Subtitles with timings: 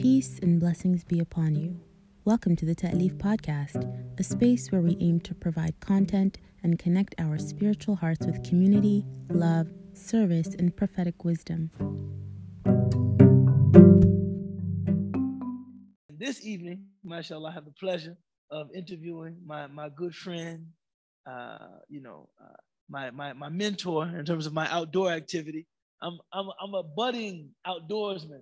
[0.00, 1.78] Peace and blessings be upon you.
[2.24, 3.86] Welcome to the Ta'leef Podcast,
[4.18, 9.04] a space where we aim to provide content and connect our spiritual hearts with community,
[9.28, 11.70] love, service, and prophetic wisdom.
[16.08, 18.16] This evening, mashallah, I have the pleasure
[18.50, 20.64] of interviewing my, my good friend,
[21.30, 21.58] uh,
[21.90, 22.56] you know, uh,
[22.88, 25.66] my, my, my mentor in terms of my outdoor activity.
[26.00, 28.40] I'm, I'm, I'm a budding outdoorsman,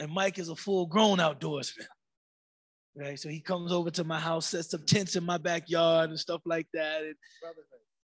[0.00, 1.86] and Mike is a full grown outdoorsman.
[2.96, 6.18] Right, so he comes over to my house, sets up tents in my backyard and
[6.18, 7.14] stuff like that, and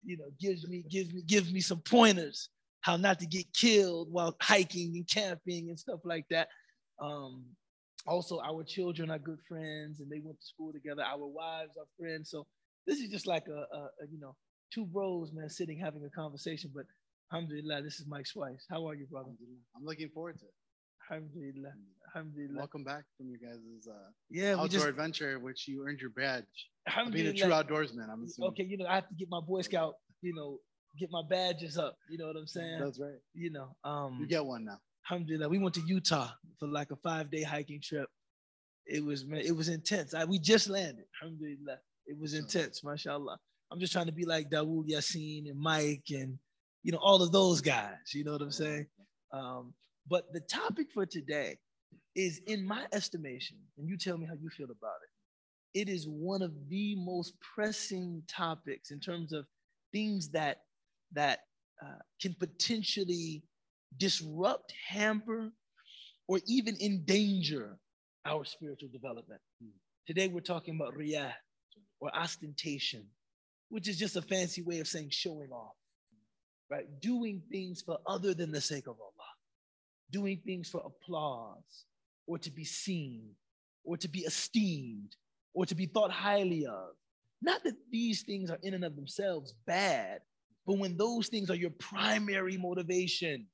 [0.03, 2.49] you know, gives me gives me gives me some pointers
[2.81, 6.47] how not to get killed while hiking and camping and stuff like that.
[7.01, 7.43] Um,
[8.05, 11.03] also, our children are good friends, and they went to school together.
[11.03, 12.47] Our wives are friends, so
[12.85, 14.35] this is just like a, a, a you know
[14.73, 16.71] two bros, man, sitting having a conversation.
[16.73, 16.85] But
[17.33, 18.63] alhamdulillah, this is Mike Schweiss.
[18.69, 19.31] How are you, brother?
[19.75, 20.53] I'm looking forward to it.
[21.09, 21.73] Alhamdulillah.
[22.15, 22.57] Alhamdulillah.
[22.57, 26.43] Welcome back from your guys' uh, Yeah, outdoor just adventure, which you earned your badge.
[27.11, 28.51] Being a true outdoorsman, I'm assuming.
[28.51, 30.59] Okay, you know, I have to get my Boy Scout, you know,
[30.99, 31.97] get my badges up.
[32.09, 32.79] You know what I'm saying?
[32.79, 33.19] That's right.
[33.33, 34.79] You know, um, You get one now.
[35.09, 35.49] alhamdulillah.
[35.49, 38.09] We went to Utah for like a five day hiking trip.
[38.85, 40.13] It was it was intense.
[40.13, 41.05] I, we just landed.
[41.21, 41.77] Alhamdulillah.
[42.07, 43.37] It was So- intense, mashallah.
[43.69, 46.39] I'm just trying to be like Dawood Yassin and Mike and
[46.83, 47.97] you know all of those guys.
[48.13, 48.87] You know what I'm saying?
[49.33, 49.73] Um,
[50.09, 51.57] but the topic for today
[52.15, 55.79] is, in my estimation, and you tell me how you feel about it.
[55.81, 59.45] It is one of the most pressing topics in terms of
[59.91, 60.61] things that
[61.13, 61.39] that
[61.81, 63.43] uh, can potentially
[63.97, 65.51] disrupt, hamper,
[66.27, 67.77] or even endanger
[68.25, 69.39] our spiritual development.
[70.05, 71.31] Today we're talking about riyah
[71.99, 73.05] or ostentation,
[73.69, 75.75] which is just a fancy way of saying showing off,
[76.69, 76.85] right?
[77.01, 79.16] Doing things for other than the sake of Allah,
[80.11, 81.85] doing things for applause
[82.25, 83.31] or to be seen
[83.83, 85.15] or to be esteemed
[85.53, 86.89] or to be thought highly of.
[87.41, 90.19] Not that these things are in and of themselves bad,
[90.65, 93.47] but when those things are your primary motivation,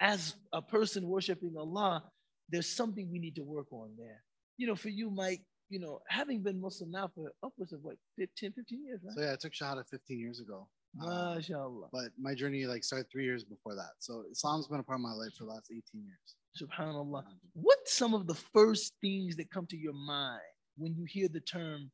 [0.00, 2.02] as a person worshiping Allah,
[2.48, 4.24] there's something we need to work on there.
[4.56, 7.96] You know, for you, Mike, you know, having been Muslim now for upwards of what,
[8.18, 9.14] 15, 15 years, right?
[9.14, 10.66] So yeah, I took Shahada 15 years ago.
[11.00, 11.08] Um,
[11.38, 11.88] MashaAllah.
[11.92, 13.90] but my journey like started three years before that.
[14.00, 16.36] So Islam's been a part of my life for the last 18 years.
[16.60, 17.22] Subhanallah.
[17.52, 20.40] What's some of the first things that come to your mind
[20.76, 21.90] when you hear the term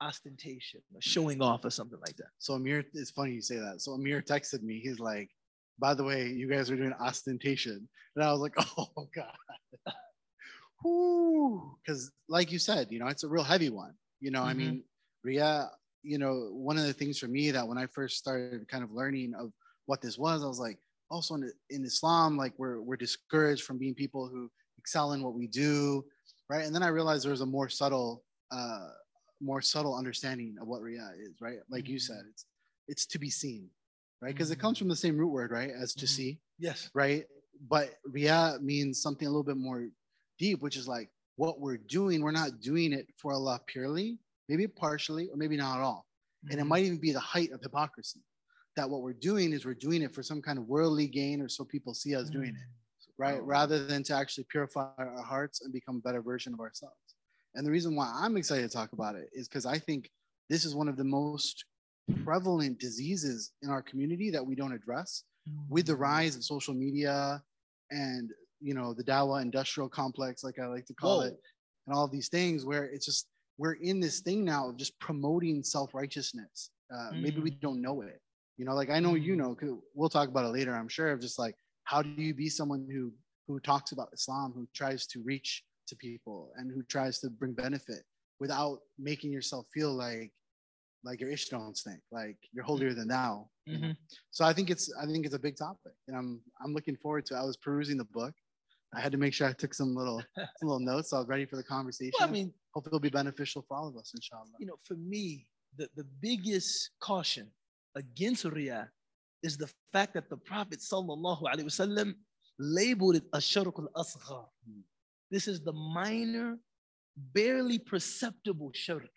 [0.00, 2.28] ostentation or showing off or something like that?
[2.38, 3.80] So Amir, it's funny you say that.
[3.80, 4.78] So Amir texted me.
[4.80, 5.28] He's like,
[5.78, 7.88] by the way, you guys are doing ostentation.
[8.14, 9.34] And I was like, oh God.
[11.84, 13.94] Because like you said, you know, it's a real heavy one.
[14.20, 14.56] You know, I Mhm.
[14.56, 14.84] mean,
[15.24, 15.70] Ria,
[16.06, 18.92] you know, one of the things for me that when I first started kind of
[18.92, 19.52] learning of
[19.86, 20.78] what this was, I was like,
[21.10, 25.34] also in, in Islam, like we're we're discouraged from being people who excel in what
[25.34, 26.04] we do,
[26.48, 26.64] right?
[26.64, 28.88] And then I realized there was a more subtle, uh,
[29.40, 31.58] more subtle understanding of what Ria is, right?
[31.68, 32.46] Like you said, it's
[32.88, 33.68] it's to be seen,
[34.22, 34.32] right?
[34.32, 35.70] Because it comes from the same root word, right?
[35.70, 36.08] As to Mhm.
[36.08, 36.88] see, Yes.
[36.94, 37.26] right?
[37.68, 39.88] But Ria means something a little bit more
[40.38, 44.18] deep, which is like what we're doing, we're not doing it for Allah purely,
[44.48, 46.06] maybe partially, or maybe not at all.
[46.50, 46.68] And it Mhm.
[46.68, 48.22] might even be the height of hypocrisy.
[48.76, 51.48] That what we're doing is we're doing it for some kind of worldly gain or
[51.48, 52.68] so people see us doing it,
[53.16, 53.40] right?
[53.40, 53.44] Oh.
[53.44, 57.14] Rather than to actually purify our hearts and become a better version of ourselves.
[57.54, 60.10] And the reason why I'm excited to talk about it is because I think
[60.50, 61.64] this is one of the most
[62.22, 65.24] prevalent diseases in our community that we don't address
[65.68, 67.42] with the rise of social media
[67.90, 71.26] and you know the Dawa industrial complex, like I like to call Whoa.
[71.28, 71.40] it,
[71.86, 74.98] and all of these things where it's just we're in this thing now of just
[74.98, 76.70] promoting self righteousness.
[76.94, 77.60] Uh, Maybe we Mm.
[77.60, 78.20] don't know it.
[78.58, 79.56] You know, like I know you know
[79.94, 80.74] we'll talk about it later.
[80.74, 81.10] I'm sure.
[81.12, 83.12] Of just like how do you be someone who
[83.46, 87.52] who talks about Islam, who tries to reach to people, and who tries to bring
[87.52, 88.02] benefit
[88.40, 90.32] without making yourself feel like
[91.04, 93.48] like your ish don't stink, like you're holier than thou.
[93.68, 93.96] Mhm.
[94.30, 97.24] So I think it's I think it's a big topic, and I'm I'm looking forward
[97.26, 97.36] to.
[97.36, 98.34] I was perusing the book.
[98.96, 101.10] I had to make sure I took some little some little notes.
[101.10, 102.12] So I was ready for the conversation.
[102.18, 104.56] Well, I mean, Hopefully, it'll be beneficial for all of us, inshallah.
[104.58, 105.46] you know, for me,
[105.78, 107.46] the, the biggest caution
[107.94, 108.88] against Riyah
[109.42, 112.14] is the fact that the Prophet sallallahu alaihi wasallam
[112.58, 114.44] labeled it a shirk al-asghar.
[114.66, 114.80] Hmm.
[115.30, 116.58] This is the minor,
[117.32, 119.16] barely perceptible shirk.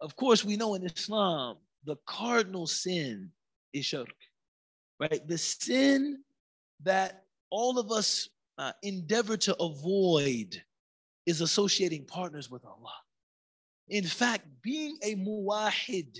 [0.00, 3.30] Of course, we know in Islam, the cardinal sin
[3.74, 4.16] is shirk,
[4.98, 5.20] right?
[5.28, 6.22] The sin
[6.84, 10.62] that all of us uh, endeavor to avoid
[11.26, 12.94] is associating partners with Allah.
[13.88, 16.16] In fact, being a muwahid,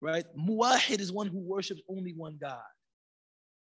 [0.00, 0.24] right?
[0.36, 2.58] Muwahid is one who worships only one God.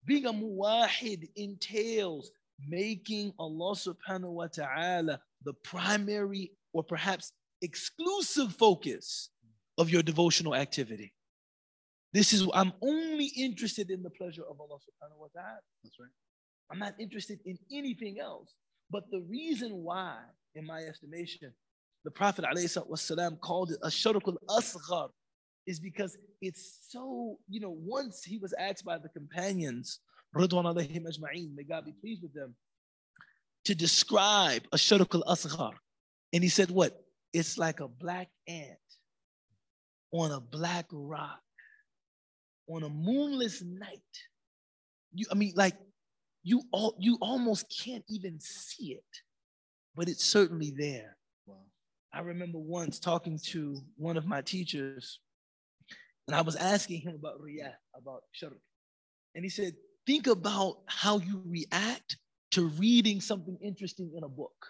[0.05, 2.31] Being a muwahid entails
[2.67, 7.31] making Allah subhanahu wa ta'ala the primary or perhaps
[7.61, 9.29] exclusive focus
[9.77, 11.13] of your devotional activity.
[12.13, 15.59] This is, I'm only interested in the pleasure of Allah subhanahu wa ta'ala.
[15.83, 16.09] That's right.
[16.71, 18.53] I'm not interested in anything else.
[18.91, 20.17] But the reason why,
[20.55, 21.53] in my estimation,
[22.05, 25.09] the Prophet ﷺ called it a shirkul asghar
[25.67, 29.99] is because it's so, you know, once he was asked by the companions,
[30.35, 32.55] ajma'in, may God be pleased with them,
[33.65, 35.73] to describe a shirkul asghar.
[36.33, 37.03] And he said, what?
[37.33, 38.77] It's like a black ant
[40.11, 41.41] on a black rock
[42.67, 43.99] on a moonless night.
[45.13, 45.75] You, I mean, like
[46.49, 49.13] you all you almost can't even see it,
[49.95, 51.15] but it's certainly there.
[51.45, 51.57] Wow.
[52.11, 55.19] I remember once talking to one of my teachers,
[56.27, 58.57] and I was asking him about riyah, about shirk.
[59.35, 59.73] And he said,
[60.07, 62.17] think about how you react
[62.53, 64.65] to reading something interesting in a book.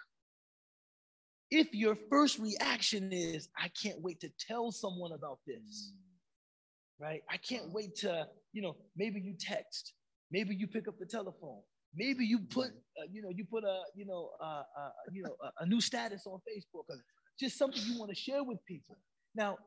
[1.50, 7.04] If your first reaction is, I can't wait to tell someone about this, mm.
[7.04, 7.22] right?
[7.30, 9.94] I can't wait to, you know, maybe you text,
[10.30, 11.62] maybe you pick up the telephone,
[11.94, 15.36] maybe you put, uh, you know, you put a, you know, uh, uh, you know,
[15.42, 16.96] a, a new status on Facebook, or
[17.38, 18.98] just something you want to share with people.
[19.34, 19.58] Now,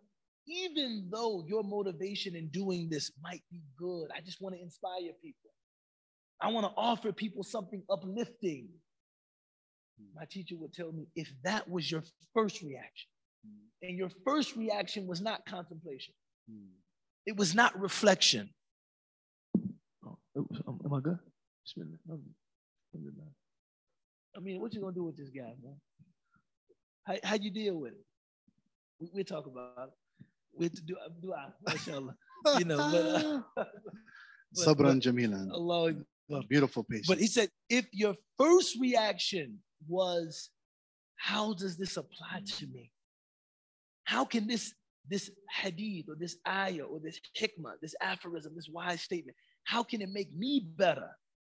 [0.47, 5.11] even though your motivation in doing this might be good, I just want to inspire
[5.21, 5.51] people.
[6.41, 8.67] I want to offer people something uplifting.
[10.15, 12.03] My teacher would tell me if that was your
[12.33, 13.09] first reaction,
[13.81, 16.13] and your first reaction was not contemplation,
[17.25, 18.49] it was not reflection.
[20.05, 21.19] Oh, am I good?
[24.35, 25.77] I mean, what you gonna do with this guy, man?
[27.05, 28.05] How how you deal with it?
[28.99, 30.25] We we talk about it.
[30.55, 32.15] We do do I, mashallah.
[32.59, 33.65] You know, but, uh,
[34.57, 35.49] Sabran Jamilan.
[35.49, 35.93] Allah,
[36.49, 37.07] Beautiful patience.
[37.07, 40.49] but he said, if your first reaction was,
[41.15, 42.91] how does this apply to me?
[44.03, 44.73] How can this
[45.09, 50.01] this hadith or this ayah or this hikmah, this aphorism, this wise statement, how can
[50.01, 51.09] it make me better?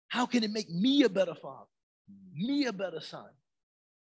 [0.08, 1.66] How can it make me a better father,
[2.34, 3.28] me a better son,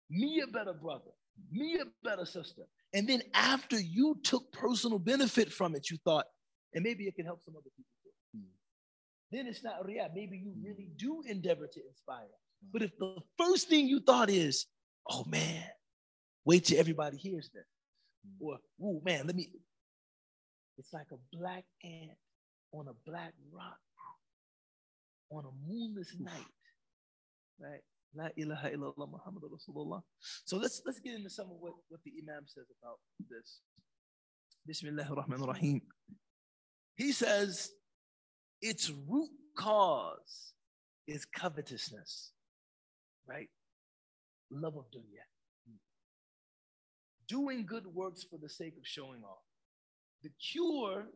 [0.09, 1.11] me a better brother,
[1.51, 2.63] me a better sister?
[2.93, 6.25] And then after you took personal benefit from it, you thought,
[6.73, 8.41] and maybe it can help some other people too.
[9.31, 10.07] Then it's not real.
[10.13, 12.27] Maybe you really do endeavor to inspire.
[12.71, 14.67] But if the first thing you thought is,
[15.09, 15.63] oh man,
[16.45, 17.65] wait till everybody hears this.
[18.39, 19.49] Or, oh man, let me.
[20.77, 22.17] It's like a black ant
[22.71, 23.77] on a black rock
[25.33, 26.53] on a moonless night.
[27.59, 27.81] Right?
[28.15, 30.01] La ilaha illallah Muhammad Rasulullah.
[30.45, 32.99] So let's let's get into some of what, what the Imam says about
[33.29, 33.61] this.
[34.67, 35.81] Bismillah ar-Rahman ar-Rahim.
[36.95, 37.71] He says
[38.61, 40.53] its root cause
[41.07, 42.31] is covetousness,
[43.27, 43.49] right?
[44.51, 45.25] Love of dunya.
[47.27, 49.43] Doing good works for the sake of showing off.
[50.21, 51.07] The cure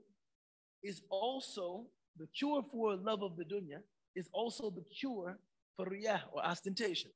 [0.83, 1.85] is also
[2.17, 3.81] the cure for love of the dunya
[4.17, 5.39] is also the cure
[5.75, 7.11] for riyah or ostentation.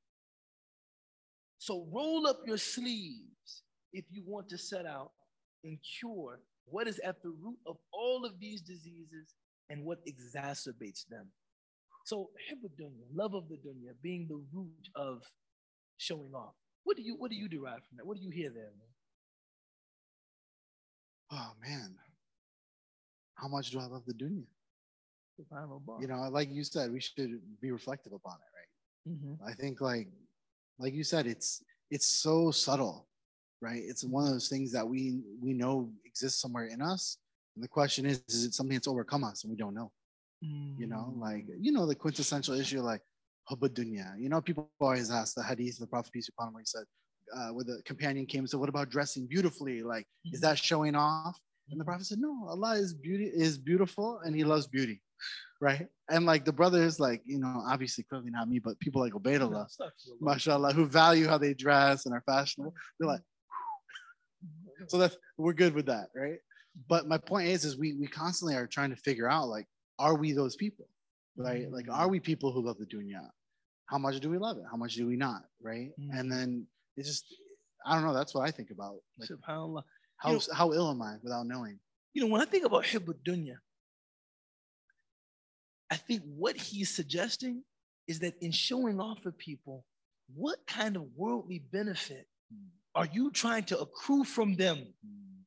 [1.57, 5.11] So roll up your sleeves if you want to set out
[5.63, 9.35] and cure what is at the root of all of these diseases
[9.69, 11.27] and what exacerbates them.
[12.05, 12.29] So
[12.79, 15.23] dunya, love of the dunya, being the root of
[15.97, 16.55] showing off.
[16.83, 18.07] What do you what do you derive from that?
[18.07, 18.91] What do you hear there, man?
[21.31, 21.95] oh man,
[23.35, 24.45] how much do I love the dunya?
[26.01, 29.15] You know, like you said, we should be reflective upon it, right?
[29.15, 29.37] Mhm.
[29.49, 30.07] I think like
[30.79, 33.07] like you said, it's it's so subtle,
[33.61, 33.81] right?
[33.83, 37.17] It's one of those things that we we know exists somewhere in us.
[37.55, 39.91] And the question is, is it something that's overcome us and we don't know?
[40.77, 43.01] You know, like you know, the quintessential issue like
[43.43, 44.19] hubba dunya.
[44.19, 46.61] You know, people always ask the hadith of the Prophet peace be upon him where
[46.61, 46.85] he said,
[47.35, 49.83] uh, where the companion came and said, What about dressing beautifully?
[49.83, 50.41] Like, is Mhm.
[50.43, 51.37] that showing off?
[51.71, 55.01] And the Prophet said, No, Allah is beauty is beautiful and he loves beauty.
[55.59, 55.87] Right.
[56.09, 59.67] And like the brothers, like, you know, obviously clearly not me, but people like Ubaidullah,
[60.19, 63.21] mashallah, who value how they dress and are fashionable, they're like,
[64.87, 66.39] so that's we're good with that, right?
[66.89, 69.67] But my point is, is we we constantly are trying to figure out like,
[69.99, 70.87] are we those people,
[71.37, 71.71] right?
[71.71, 73.27] Like, are we people who love the dunya?
[73.85, 74.63] How much do we love it?
[74.71, 75.91] How much do we not, right?
[75.99, 76.19] Mhm.
[76.19, 76.65] And then
[76.97, 77.25] it's just,
[77.85, 78.13] I don't know.
[78.13, 78.95] That's what I think about.
[79.19, 79.83] Like, SubhanAllah.
[80.21, 81.79] How know- how ill am I without knowing?
[82.13, 83.57] You know, when I think about Hibbud Dunya,
[85.89, 87.63] I think what he's suggesting
[88.07, 89.85] is that in showing off for people,
[90.35, 92.67] what kind of worldly benefit hmm.
[92.93, 94.77] are you trying to accrue from them?
[94.77, 95.41] Hmm.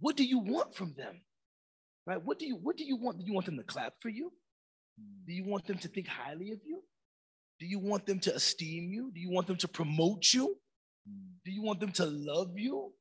[0.00, 1.20] What do you want from them?
[2.06, 2.22] Right?
[2.22, 3.18] What do you what do you want?
[3.18, 4.30] Do you want them to clap for you?
[5.00, 5.24] Hmm.
[5.26, 6.82] Do you want them to think highly of you?
[7.58, 9.10] Do you want them to esteem you?
[9.12, 10.56] Do you want them to promote you?
[11.44, 12.92] Do you want them to love you?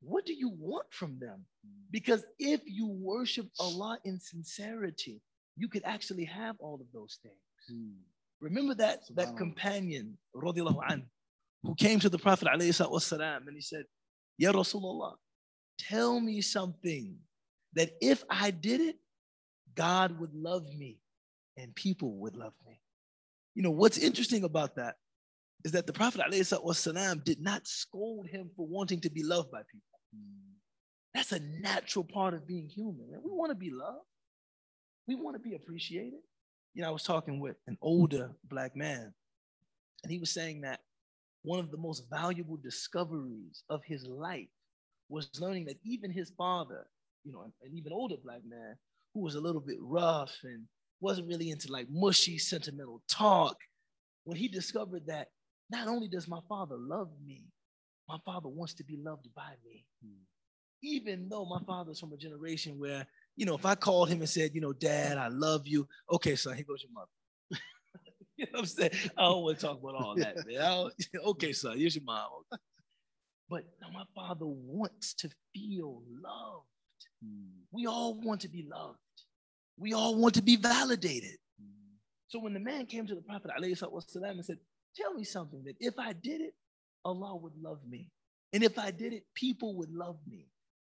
[0.00, 1.44] What do you want from them?
[1.90, 5.22] Because if you worship Allah in sincerity,
[5.56, 7.80] you could actually have all of those things.
[8.40, 10.18] Remember that, that companion,
[10.90, 11.06] anh,
[11.62, 13.84] who came to the Prophet والسلام, and he said,
[14.36, 15.14] Ya Rasulullah,
[15.78, 17.16] tell me something
[17.72, 18.96] that if I did it,
[19.74, 20.98] God would love me
[21.56, 22.80] and people would love me.
[23.54, 24.96] You know, what's interesting about that
[25.64, 29.62] is that the Prophet ﷺ did not scold him for wanting to be loved by
[29.70, 29.87] people.
[31.13, 33.09] That's a natural part of being human.
[33.13, 34.05] And we want to be loved.
[35.07, 36.19] We want to be appreciated.
[36.73, 39.13] You know, I was talking with an older black man,
[40.03, 40.81] and he was saying that
[41.41, 44.47] one of the most valuable discoveries of his life
[45.09, 46.85] was learning that even his father,
[47.23, 48.75] you know, an even older black man
[49.13, 50.65] who was a little bit rough and
[51.01, 53.57] wasn't really into like mushy, sentimental talk,
[54.25, 55.29] when he discovered that
[55.71, 57.45] not only does my father love me,
[58.08, 59.84] my father wants to be loved by me.
[60.02, 60.22] Hmm.
[60.82, 64.28] Even though my father's from a generation where, you know, if I called him and
[64.28, 67.60] said, you know, dad, I love you, okay, son, here goes your mother.
[68.36, 68.90] you know what I'm saying?
[69.16, 70.90] I don't want to talk about all that, man.
[71.26, 72.28] okay, son, here's your mom.
[73.48, 76.66] But my father wants to feel loved.
[77.22, 77.62] Hmm.
[77.72, 78.98] We all want to be loved.
[79.78, 81.38] We all want to be validated.
[81.60, 81.96] Hmm.
[82.28, 84.58] So when the man came to the Prophet والسلام, and said,
[84.96, 86.54] Tell me something that if I did it,
[87.05, 88.09] Allah would love me.
[88.53, 90.47] And if I did it, people would love me.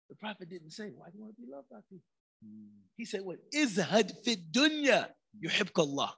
[0.08, 2.04] The Prophet didn't say, Why do you want to be loved by people?
[2.42, 2.66] Hmm.
[2.96, 3.38] He said, What?
[3.54, 5.08] Izhad fi dunya
[5.76, 6.14] Allah.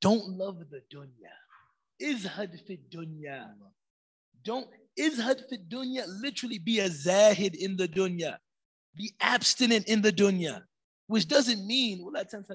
[0.00, 1.34] Don't love the dunya.
[2.00, 3.50] Izhad fi dunya.
[4.42, 4.66] Don't
[4.98, 8.38] izhad fi dunya literally be a zahid in the dunya.
[8.96, 10.62] Be abstinent in the dunya,
[11.06, 12.54] which doesn't mean well that's in the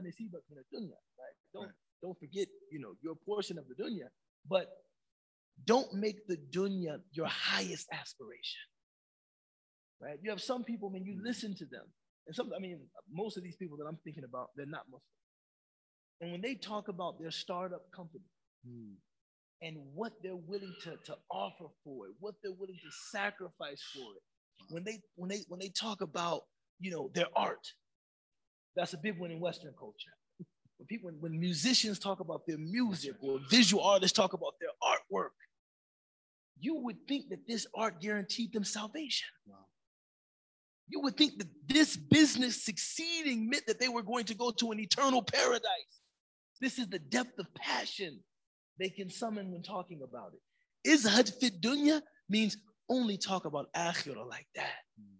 [0.73, 0.97] dunya.
[1.17, 1.35] Right?
[1.53, 1.71] Don't
[2.01, 4.07] don't forget, you know, your portion of the dunya,
[4.49, 4.67] but
[5.63, 8.61] don't make the dunya your highest aspiration.
[10.01, 10.17] Right?
[10.21, 11.85] You have some people when you listen to them,
[12.27, 12.79] and some, I mean,
[13.11, 15.01] most of these people that I'm thinking about, they're not Muslim.
[16.21, 18.25] And when they talk about their startup company,
[18.65, 18.93] hmm
[19.61, 24.11] and what they're willing to, to offer for it, what they're willing to sacrifice for
[24.15, 24.21] it.
[24.69, 26.41] When they when they when they talk about
[26.79, 27.65] you know their art,
[28.75, 30.13] that's a big one in Western culture.
[30.77, 35.35] When people when musicians talk about their music or visual artists talk about their artwork,
[36.59, 39.27] you would think that this art guaranteed them salvation.
[39.45, 39.57] Wow.
[40.87, 44.71] You would think that this business succeeding meant that they were going to go to
[44.71, 46.01] an eternal paradise.
[46.61, 48.19] This is the depth of passion
[48.79, 50.89] they can summon when talking about it.
[50.89, 52.57] Izhad fit dunya means
[52.89, 54.83] only talk about akhirah like that.
[54.99, 55.15] Hmm.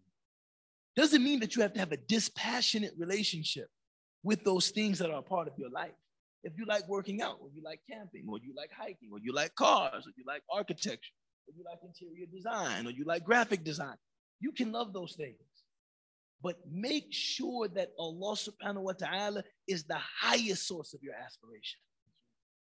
[0.95, 3.67] Doesn't mean that you have to have a dispassionate relationship
[4.23, 5.93] with those things that are a part of your life.
[6.43, 9.33] If you like working out, or you like camping, or you like hiking, or you
[9.33, 11.13] like cars, or you like architecture,
[11.46, 13.96] or you like interior design, or you like graphic design,
[14.40, 15.36] you can love those things.
[16.42, 21.80] But make sure that Allah subhanahu wa ta'ala is the highest source of your aspiration.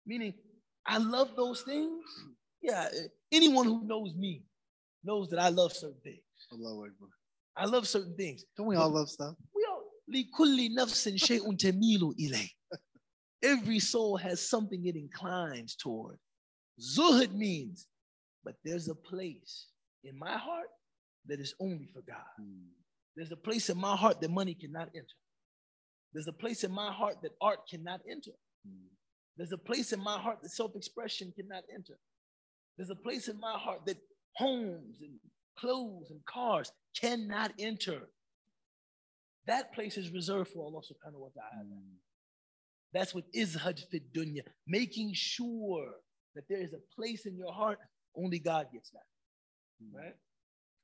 [0.05, 0.33] Meaning,
[0.85, 2.03] I love those things.
[2.61, 2.87] Yeah,
[3.31, 4.43] anyone who knows me
[5.03, 6.21] knows that I love certain things.
[7.55, 8.45] I love certain things.
[8.55, 9.35] Don't we all love stuff?
[9.55, 12.49] We all لكل نفس شيء تميل إليه.
[13.43, 16.17] Every soul has something it inclines toward.
[16.79, 17.87] Zuhud means,
[18.44, 19.68] but there's a place
[20.04, 20.68] in my heart
[21.26, 22.46] that is only for God.
[23.16, 25.18] There's a place in my heart that money cannot enter.
[26.12, 28.32] There's a place in my heart that art cannot enter.
[29.36, 31.98] There's a place in my heart that self expression cannot enter.
[32.76, 33.98] There's a place in my heart that
[34.36, 35.18] homes and
[35.58, 38.00] clothes and cars cannot enter.
[39.46, 41.80] That place is reserved for Allah subhanahu wa ta'ala.
[42.92, 45.94] That's what izhad fit dunya, making sure
[46.34, 47.78] that there is a place in your heart,
[48.16, 49.06] only God gets that.
[49.82, 49.96] Hmm.
[49.96, 50.14] Right?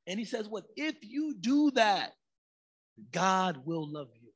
[0.06, 0.64] And he says, What?
[0.76, 2.12] If you do that,
[3.12, 4.30] God will love you.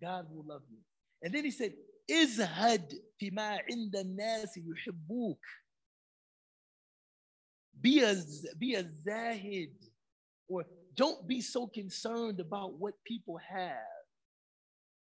[0.00, 0.78] God will love you.
[1.22, 1.72] And then he said,
[2.10, 5.36] Izhad fima the nasi yuhibbuk.
[7.80, 8.14] Be a,
[8.58, 9.70] be a zahid,
[10.48, 10.64] or
[10.96, 13.76] don't be so concerned about what people have,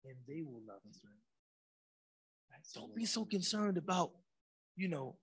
[0.05, 1.09] and they will love you.
[2.51, 2.61] Right?
[2.75, 4.11] Don't be so concerned about,
[4.75, 5.15] you know,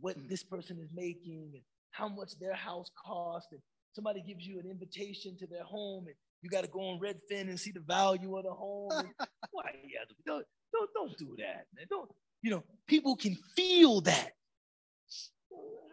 [0.00, 0.28] what mm.
[0.28, 3.60] this person is making and how much their house costs and
[3.94, 7.48] somebody gives you an invitation to their home and you got to go on redfin
[7.48, 8.90] and see the value of the home
[9.50, 11.86] why yeah don't, don't, don't do that, man.
[11.88, 12.10] Don't,
[12.42, 14.32] you know, people can feel that.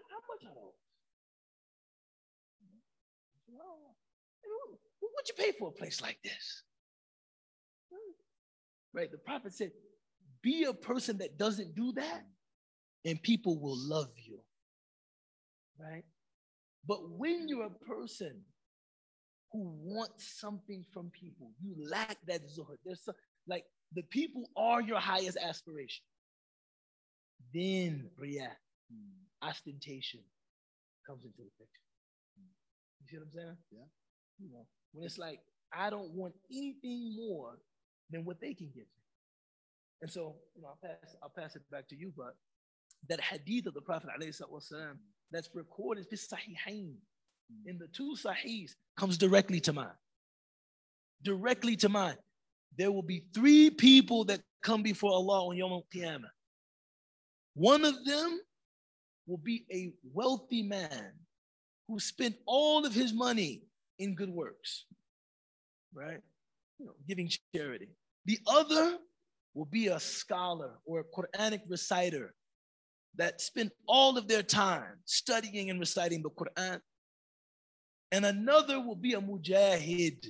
[0.10, 0.74] How much are those?
[5.02, 6.64] What'd you pay for a place like this?
[8.94, 9.12] Right?
[9.12, 9.72] The prophet said,
[10.42, 12.24] Be a person that doesn't do that,
[13.06, 14.40] and people will love you.
[15.80, 16.04] Right?
[16.88, 18.42] But when you're a person
[19.52, 22.78] who wants something from people, you lack that zuhud.
[22.86, 23.16] There's some,
[23.48, 26.04] like the people are your highest aspiration.
[27.54, 28.52] Then riyah,
[29.42, 30.20] ostentation
[31.08, 31.88] comes into the picture.
[33.02, 33.58] You see what I'm saying?
[33.72, 33.88] Yeah.
[34.40, 35.40] You know, when it's like,
[35.74, 37.60] I don't want anything more
[38.10, 39.04] than what they can give me.
[40.02, 42.36] And so, you know, I'll pass, I'll pass it back to you, but
[43.09, 44.97] that hadith of the Prophet والسلام,
[45.31, 46.95] that's recorded in Sahihain,
[47.67, 49.97] in the two Sahihs, comes directly to mind.
[51.23, 52.19] Directly to mind.
[52.77, 56.31] There will be three people that come before Allah on Yom Qiyamah.
[57.55, 58.41] One of them
[59.27, 61.13] will be a wealthy man
[61.89, 63.63] who spent all of his money
[63.99, 64.87] in good works,
[65.95, 66.21] right?
[66.79, 67.89] You know, giving charity.
[68.25, 68.99] The other
[69.55, 72.35] will be a scholar or a Quranic reciter
[73.16, 76.80] that spend all of their time studying and reciting the Quran.
[78.12, 80.26] And another will be a mujahid,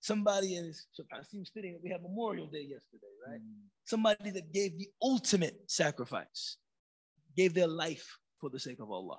[0.00, 0.86] somebody in this,
[1.30, 3.40] seems fitting we had Memorial Day yesterday, right?
[3.40, 3.62] Mm.
[3.84, 6.58] Somebody that gave the ultimate sacrifice,
[7.36, 8.06] gave their life
[8.40, 9.18] for the sake of Allah.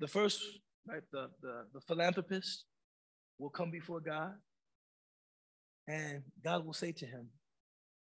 [0.00, 0.40] The first,
[0.86, 2.64] right, the, the, the philanthropist
[3.38, 4.34] will come before God,
[5.88, 7.28] and God will say to him,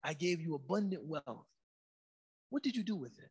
[0.03, 1.45] I gave you abundant wealth.
[2.49, 3.29] What did you do with it?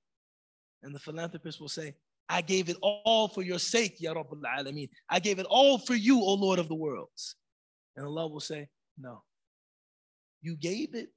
[0.83, 1.95] And the philanthropist will say,
[2.28, 4.88] I gave it all for your sake, Ya Rabbul Alameen.
[5.09, 7.37] I gave it all for you, O Lord of the worlds.
[7.97, 8.68] And Allah will say,
[8.99, 9.23] No.
[10.42, 11.09] You gave it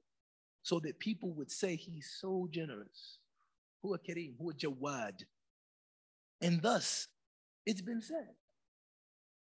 [0.62, 3.18] so that people would say he's so generous.
[3.82, 5.22] who Huwa Kareem, who Huwa Jawad.
[6.40, 7.08] And thus,
[7.66, 8.28] it's been said.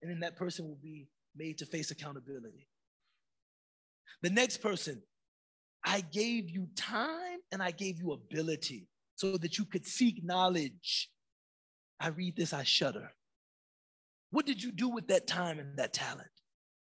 [0.03, 2.67] And then that person will be made to face accountability.
[4.23, 5.03] The next person,
[5.85, 8.87] I gave you time and I gave you ability
[9.21, 11.11] so that you could seek knowledge.
[12.01, 13.11] I read this, I shudder.
[14.31, 16.31] What did you do with that time and that talent?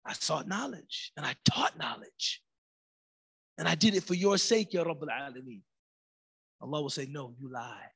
[0.05, 2.41] I sought knowledge and I taught knowledge.
[3.57, 5.59] And I did it for your sake, Ya Rabbul Alameen.
[6.61, 7.91] Allah will say, No, you lie.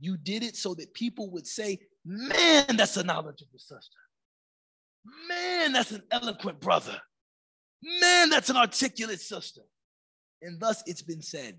[0.00, 4.00] You did it so that people would say, Man, that's a knowledgeable sister.
[5.28, 6.98] Man, that's an eloquent brother.
[8.00, 9.62] Man, that's an articulate sister.
[10.42, 11.56] And thus it's been said.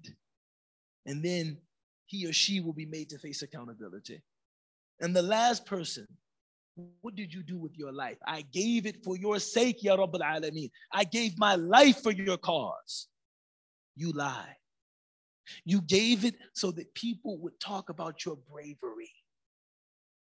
[1.06, 1.58] And then
[2.06, 4.22] he or she will be made to face accountability.
[5.00, 6.08] And the last person,
[7.02, 8.18] what did you do with your life?
[8.26, 10.70] I gave it for your sake, Ya Rabbal Alameen.
[10.92, 13.08] I gave my life for your cause.
[13.96, 14.56] You lie.
[15.66, 19.12] You gave it so that people would talk about your bravery.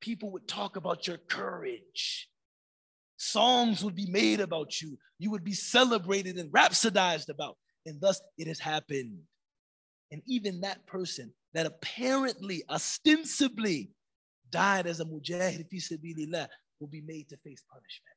[0.00, 2.29] People would talk about your courage.
[3.16, 4.98] Songs would be made about you.
[5.18, 7.57] You would be celebrated and rhapsodized about.
[7.87, 9.18] And thus it has happened.
[10.11, 13.90] And even that person that apparently, ostensibly
[14.51, 16.49] died as a mujahid fi sabilillah
[16.81, 18.17] will be made to face punishment.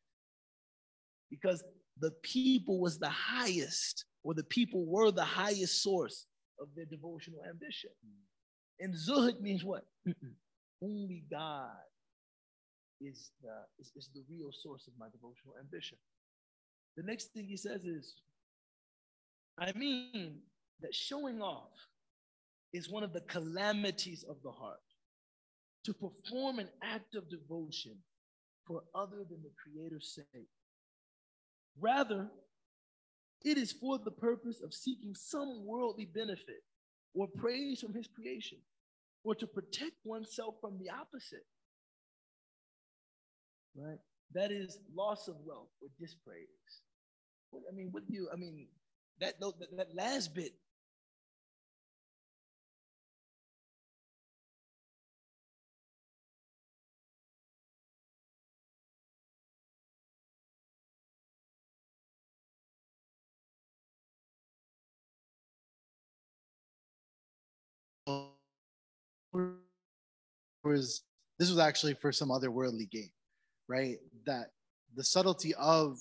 [1.29, 1.63] Because
[1.99, 6.27] the people was the highest, or the people were the highest source
[6.59, 7.89] of their devotional ambition.
[8.79, 9.85] And zuhud means what?
[10.81, 11.71] Only God
[13.01, 15.97] is the, is, is the real source of my devotional ambition.
[16.95, 18.15] The next thing he says is,
[19.59, 20.41] I mean
[20.81, 21.71] that showing off
[22.73, 24.79] is one of the calamities of the heart.
[25.85, 27.95] To perform an act of devotion
[28.65, 30.49] for other than the Creator's sake.
[31.79, 32.27] Rather,
[33.45, 36.63] it is for the purpose of seeking some worldly benefit
[37.13, 38.57] or praise from his creation,
[39.23, 41.45] or to protect oneself from the opposite.
[43.75, 43.99] Right?
[44.33, 46.47] That is loss of wealth or dispraise.
[47.53, 48.67] I mean, what do you, I mean,
[49.21, 50.53] that, that, that last bit
[70.67, 71.03] was
[71.39, 73.11] this was actually for some other worldly gain,
[73.67, 73.97] right?
[74.25, 74.51] That
[74.95, 75.99] the subtlety of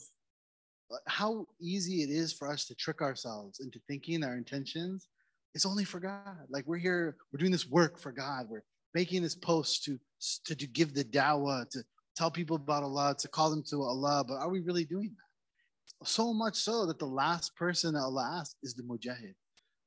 [0.93, 5.09] uh, how easy it is for us to trick ourselves into thinking our intentions
[5.57, 6.47] it's only for God.
[6.51, 8.45] Like we're here, we're doing this work for God.
[8.47, 8.63] We're
[8.95, 9.99] making this post to,
[10.45, 11.83] to, to give the dawah, to
[12.15, 14.23] tell people about Allah, to call them to Allah.
[14.29, 16.07] But are we really doing that?
[16.07, 19.35] So much so that the last person that Allah asks is the mujahid,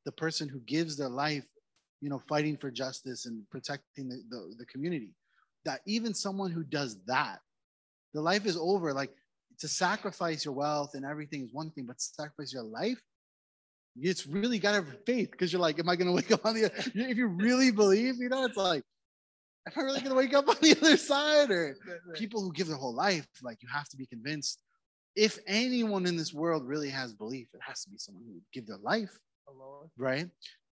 [0.05, 1.45] the person who gives their life
[2.01, 5.13] you know, fighting for justice and protecting the, the, the community.
[5.65, 7.39] That even someone who does that,
[8.13, 8.93] the life is over.
[8.93, 9.11] Like
[9.59, 13.01] to sacrifice your wealth and everything is one thing, but sacrifice your life,
[14.01, 16.45] it's really got to have faith because you're like, am I going to wake up
[16.45, 16.71] on the?
[16.95, 18.83] If you really believe, you know, it's like,
[19.67, 21.51] am I really going to wake up on the other side?
[21.51, 21.75] Or
[22.15, 24.61] people who give their whole life, like you have to be convinced.
[25.15, 28.43] If anyone in this world really has belief, it has to be someone who would
[28.53, 29.11] give their life,
[29.97, 30.29] right?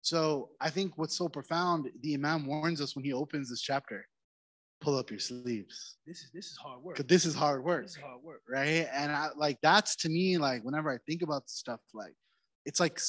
[0.07, 4.07] So I think what's so profound, the Imam warns us when he opens this chapter,
[4.79, 5.97] pull up your sleeves.
[6.07, 6.95] This is this is hard work.
[6.95, 8.41] Because this is hard work This is hard work.
[8.49, 8.87] right?
[8.93, 12.13] And I like that's to me like whenever I think about stuff like
[12.65, 13.01] it's like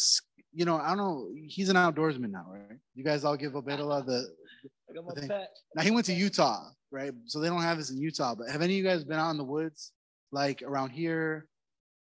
[0.52, 2.80] you know I don't know he's an outdoorsman now, right?
[2.96, 4.26] You guys all give Obedullah the
[4.90, 5.32] I got my think-
[5.76, 7.12] now he went to Utah, right?
[7.26, 8.34] So they don't have this in Utah.
[8.34, 9.92] But have any of you guys been out in the woods
[10.32, 11.46] like around here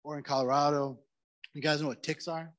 [0.05, 0.99] or in Colorado?
[1.53, 2.51] You guys know what ticks are?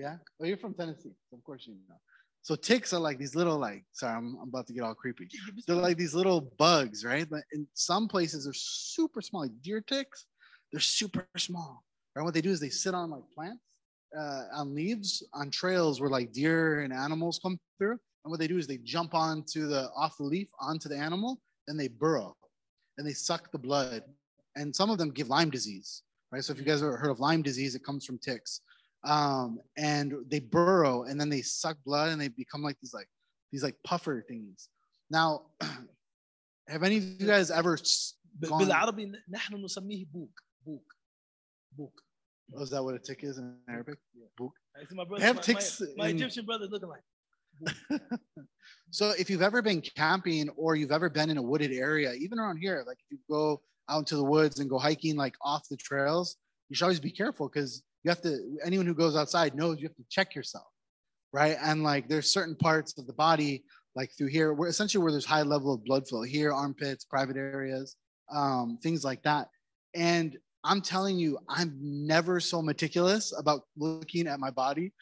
[0.00, 0.16] Yeah.
[0.40, 1.96] Oh, you're from Tennessee, so of course you know.
[2.40, 5.28] So ticks are like these little like sorry, I'm, I'm about to get all creepy.
[5.66, 7.28] They're like these little bugs, right?
[7.28, 10.24] But in some places they're super small, like deer ticks.
[10.72, 11.84] They're super small.
[12.16, 12.22] Right?
[12.22, 13.62] What they do is they sit on like plants,
[14.18, 17.98] uh, on leaves, on trails where like deer and animals come through.
[18.24, 21.40] And what they do is they jump onto the off the leaf onto the animal,
[21.68, 22.34] and they burrow,
[22.96, 24.02] and they suck the blood.
[24.56, 26.42] And some of them give Lyme disease, right?
[26.42, 28.62] So if you guys ever heard of Lyme disease, it comes from ticks
[29.03, 33.07] Um, and they burrow, and then they suck blood, and they become like these like
[33.51, 34.67] these like puffer thingies.
[35.11, 35.43] Now,
[36.67, 38.65] have any of you guys ever s- ب- gone?
[38.67, 40.93] بالعربي نحن نسميه بوك بوك
[41.77, 42.01] بوك
[42.55, 43.97] Oh, is that what a tick is in Arabic?
[44.37, 44.53] Book.
[44.79, 47.03] I see my brother, They have my, ticks my, my in- Egyptian brother looking like
[48.91, 52.39] So if you've ever been camping or you've ever been in a wooded area, even
[52.39, 55.67] around here, like if you go out into the woods and go hiking like off
[55.69, 56.37] the trails,
[56.69, 59.88] you should always be careful because you have to anyone who goes outside knows you
[59.88, 60.66] have to check yourself.
[61.32, 61.56] Right.
[61.62, 65.24] And like there's certain parts of the body, like through here, where essentially where there's
[65.24, 67.96] high level of blood flow here, armpits, private areas,
[68.32, 69.48] um, things like that.
[69.94, 74.92] And I'm telling you, I'm never so meticulous about looking at my body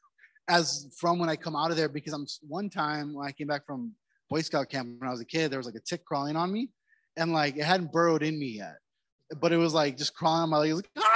[0.48, 3.46] as from when I come out of there because I'm one time when I came
[3.46, 3.92] back from
[4.30, 6.52] Boy Scout camp when I was a kid, there was like a tick crawling on
[6.52, 6.70] me,
[7.16, 8.76] and like it hadn't burrowed in me yet,
[9.40, 10.70] but it was like just crawling on my leg.
[10.70, 11.07] It was like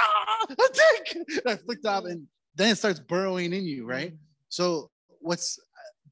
[0.49, 1.15] ah, a tick!
[1.15, 4.13] And I flicked up, and then it starts burrowing in you, right?
[4.49, 5.59] So what's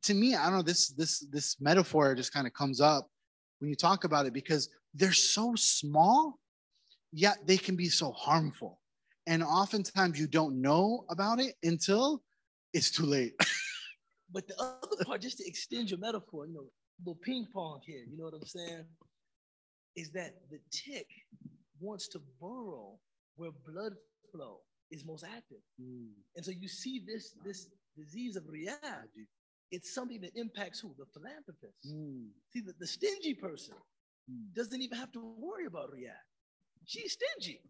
[0.03, 3.07] to me, I don't know this this this metaphor just kind of comes up
[3.59, 6.39] when you talk about it because they're so small,
[7.11, 8.79] yet they can be so harmful,
[9.27, 12.23] and oftentimes you don't know about it until
[12.73, 13.33] it's too late.
[14.33, 16.65] But the other part, just to extend your metaphor, you know,
[16.99, 18.85] little ping pong here, you know what I'm saying?
[19.95, 21.07] Is that the tick
[21.79, 22.97] wants to burrow
[23.35, 23.93] where blood
[24.31, 24.59] flow
[24.91, 25.63] is most active.
[25.81, 26.09] Mm.
[26.35, 27.67] And so you see this this
[27.97, 29.03] disease of riyah,
[29.71, 30.93] it's something that impacts who?
[30.97, 31.87] The philanthropist.
[31.87, 32.27] Mm.
[32.51, 33.75] See, the, the stingy person
[34.29, 34.53] mm.
[34.55, 36.19] doesn't even have to worry about riyah.
[36.85, 37.61] She's stingy.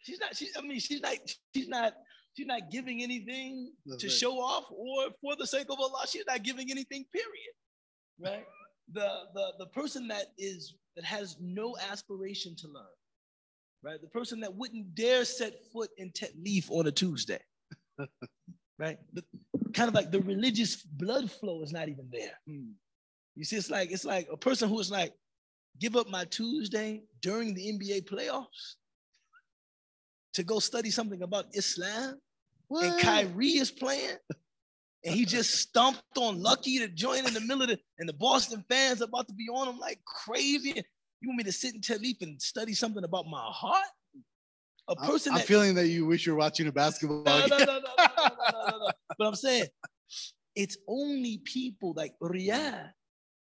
[0.00, 1.16] She's not, she, I mean, she's not,
[1.54, 1.94] she's not,
[2.34, 4.16] she's not giving anything That's to right.
[4.16, 6.04] show off or for the sake of Allah.
[6.08, 7.54] She's not giving anything, period.
[8.20, 8.44] Right?
[8.92, 12.86] The the the person that is that has no aspiration to learn,
[13.82, 14.00] right?
[14.00, 16.12] The person that wouldn't dare set foot in
[16.42, 17.40] Leaf on a Tuesday.
[18.78, 18.98] right?
[19.12, 19.24] The,
[19.72, 22.38] kind of like the religious blood flow is not even there.
[22.46, 22.70] Hmm.
[23.36, 25.12] You see, it's like it's like a person who is like,
[25.78, 28.74] give up my Tuesday during the NBA playoffs
[30.34, 32.18] to go study something about Islam,
[32.70, 34.16] and Kyrie is playing,
[35.04, 38.14] and he just stomped on Lucky to join in the middle of the, and the
[38.14, 40.82] Boston fans about to be on him like crazy.
[41.20, 43.86] You want me to sit in Ta'leef and study something about my heart?
[44.88, 47.58] A person I'm that feeling that you wish you were watching a basketball no, no,
[47.58, 47.66] game.
[47.66, 48.90] no, no, no, no, no, no, no.
[49.18, 49.66] But I'm saying
[50.54, 52.90] it's only people like Riyah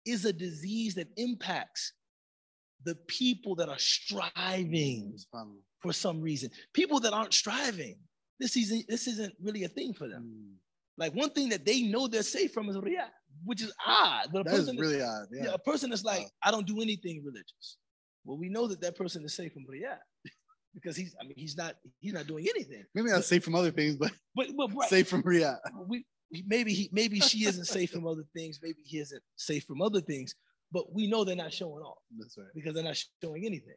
[0.04, 1.92] is a disease that impacts
[2.84, 5.18] the people that are striving
[5.80, 6.50] for some reason.
[6.72, 7.96] People that aren't striving,
[8.40, 10.24] this isn't this isn't really a thing for them.
[10.24, 10.54] Mm.
[10.98, 13.10] Like one thing that they know they're safe from is Riyah,
[13.44, 14.28] which is odd.
[14.32, 15.26] But a That is person, really odd.
[15.32, 15.44] yeah.
[15.44, 15.54] Yeah.
[15.54, 16.30] a person that's like, Wow.
[16.44, 17.76] I don't do anything religious.
[18.24, 19.98] Well, we know that that person is safe from Riyah
[20.74, 22.84] because he's, I mean, he's not, he's not doing anything.
[22.94, 25.58] Maybe not safe from other things, but But, but right, safe from Riyah.
[25.86, 28.58] we we- maybe he maybe she isn't safe from other things.
[28.62, 30.34] Maybe he isn't safe from other things.
[30.72, 32.48] But we know they're not showing off That's right.
[32.54, 33.76] because they're not showing anything.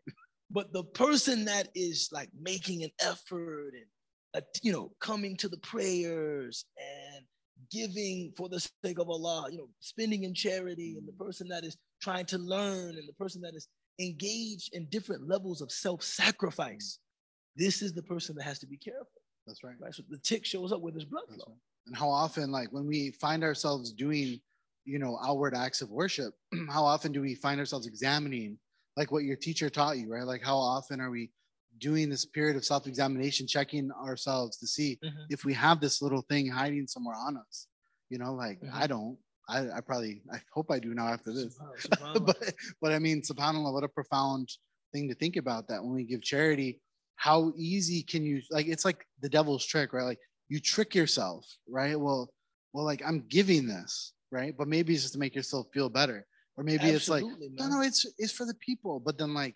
[0.50, 3.86] But the person that is like making an effort and
[4.34, 7.24] uh, you know coming to the prayers and
[7.72, 11.26] giving for the sake of Allah, you know, spending in charity, and the mm.
[11.26, 13.68] person that is trying to learn, and the person that is
[14.00, 17.62] engaged in different levels of self-sacrifice, mm.
[17.62, 19.22] this is the person that has to be careful.
[19.46, 19.76] That's right.
[19.80, 19.94] Right.
[19.94, 21.46] So the tick shows up with his blood flow.
[21.48, 21.58] right.
[21.88, 24.40] And how often, like when we find ourselves doing,
[24.86, 26.34] you know, outward acts of worship,
[26.70, 28.58] how often do we find ourselves examining,
[28.96, 30.26] like what your teacher taught you, right?
[30.26, 31.32] Like how often are we
[31.80, 35.26] doing this period of self-examination, checking ourselves to see Mhm.
[35.30, 37.68] if we have this little thing hiding somewhere on us.
[38.10, 38.74] You know, like Mhm.
[38.74, 39.18] I don't.
[39.48, 41.58] I, I probably I hope I do now after this.
[41.58, 44.50] Subhanallah, but but I mean, subhanAllah, what a profound
[44.94, 46.82] thing to think about that when we give charity,
[47.16, 50.04] how easy can you like it's like the devil's trick, right?
[50.04, 52.00] Like you trick yourself, right?
[52.00, 52.32] Well,
[52.74, 54.56] well, like I'm giving this, right?
[54.58, 56.26] But maybe it's just to make yourself feel better.
[56.58, 59.00] Or maybe it's like, Absolutely, no, no, it's it's for the people.
[59.00, 59.56] But then like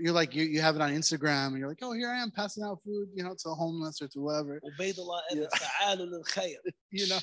[0.00, 2.30] you're like you, you have it on Instagram and you're like, oh, here I am
[2.30, 4.60] passing out food, you know, to homeless or to whoever,
[5.38, 5.46] Yeah.
[6.90, 7.18] You know.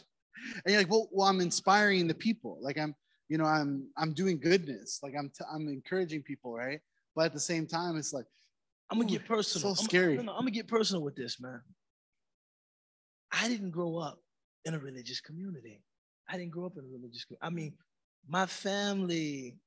[0.65, 2.57] And you're like, well, well, I'm inspiring the people.
[2.61, 2.93] Like I'm,
[3.29, 4.99] you know, I'm I'm doing goodness.
[5.03, 6.79] Like I'm t- I'm encouraging people, right?
[7.15, 8.25] But at the same time, it's like
[8.91, 9.73] I'm gonna get personal.
[9.75, 10.15] so I'm- scary.
[10.17, 11.61] no, no, I'm gonna get personal with this, man.
[13.31, 14.19] I didn't grow up
[14.65, 15.81] in a religious community.
[16.29, 17.25] I didn't grow up in a religious.
[17.25, 17.41] community.
[17.41, 17.73] I mean,
[18.27, 19.57] my family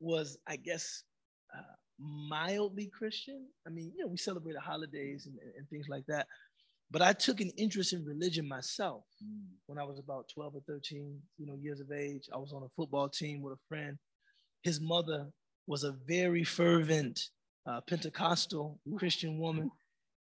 [0.00, 1.02] was, I guess,
[1.56, 1.62] uh,
[1.98, 3.46] mildly Christian.
[3.66, 6.26] I mean, you know, we celebrated holidays and, and things like that.
[6.90, 9.44] But I took an interest in religion myself mm.
[9.66, 12.28] when I was about 12 or 13, you know, years of age.
[12.32, 13.96] I was on a football team with a friend.
[14.62, 15.26] His mother
[15.66, 17.20] was a very fervent
[17.68, 19.70] uh, Pentecostal Christian woman,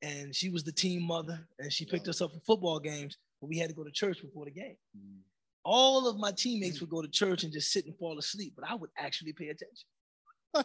[0.02, 3.48] and she was the team mother, and she picked us up for football games, but
[3.48, 4.76] we had to go to church before the game.
[4.96, 5.18] Mm.
[5.64, 6.82] All of my teammates mm.
[6.82, 9.48] would go to church and just sit and fall asleep, but I would actually pay
[9.48, 9.88] attention.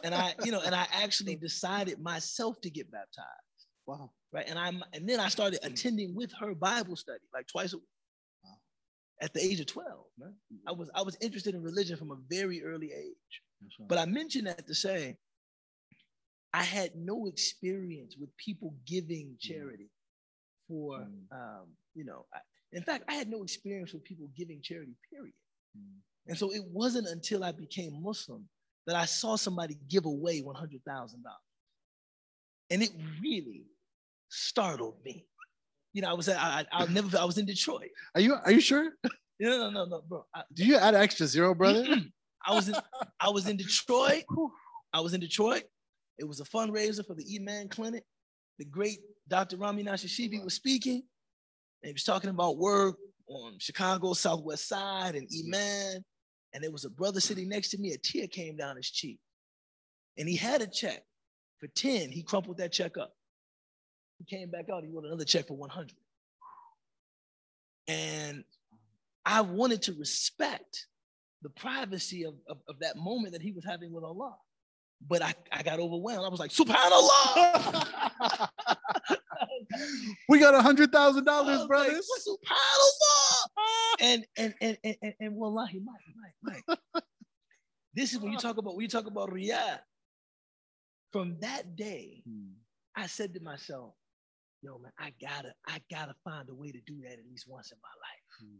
[0.04, 3.48] And I, you know, and I actually decided myself to get baptized
[3.88, 4.10] wow.
[4.32, 4.46] right?
[4.48, 7.86] And I'm and then I started attending with her Bible study like twice a week.
[8.44, 8.50] Wow.
[9.22, 10.34] At the age of 12, man.
[10.68, 13.42] I was I was interested in religion from a very early age.
[13.88, 15.16] But I mention that to say
[16.52, 19.90] I had no experience with people giving charity
[20.68, 21.32] for Mm.
[21.32, 22.38] um, you know, I,
[22.72, 25.34] in fact, I had no experience with people giving charity, period.
[25.76, 25.96] Mm.
[26.26, 28.48] And so it wasn't until I became Muslim
[28.88, 30.80] that I saw somebody give away $100,000.
[32.70, 32.90] And it
[33.22, 33.66] really
[34.30, 35.26] startled me.
[35.92, 37.90] You know, I was, I, never, I was in Detroit.
[38.14, 38.90] Are you are you sure?
[39.40, 40.24] No, no, no, no, bro.
[40.34, 41.86] I, Do you add extra zero, brother?
[42.44, 42.74] I was in,
[43.20, 44.24] I was in Detroit.
[44.92, 45.62] I was in Detroit.
[46.18, 48.02] It was a fundraiser for the Iman Clinic.
[48.58, 48.98] The great
[49.28, 49.56] Dr.
[49.56, 51.04] Rami Nashashibi was speaking.
[51.82, 52.96] And he was talking about work
[53.28, 56.04] on Chicago Southwest Side and Iman.
[56.52, 57.92] And there was a brother sitting next to me.
[57.92, 59.18] A tear came down his cheek.
[60.16, 61.04] And he had a check
[61.58, 62.10] for 10.
[62.10, 63.14] He crumpled that check up.
[64.18, 64.82] He came back out.
[64.82, 65.92] He wrote another check for 100.
[67.86, 68.44] And
[69.24, 70.86] I wanted to respect
[71.42, 74.36] the privacy of, of, of that moment that he was having with Allah.
[75.06, 76.24] But I, I got overwhelmed.
[76.24, 78.48] I was like, SubhanAllah.
[80.28, 82.08] we got a hundred thousand dollars, brothers.
[82.16, 83.44] Like, SubhanAllah.
[84.00, 86.00] and and and and and, and wallahi, Mike,
[86.42, 87.04] Mike, Mike.
[87.94, 89.78] this is when you talk about when you talk about riyah.
[91.12, 92.52] From that day, Hmm.
[92.96, 93.94] I said to myself,
[94.60, 97.70] yo, man, I gotta, I gotta find a way to do that at least once
[97.70, 98.50] in my life.
[98.50, 98.58] Hmm.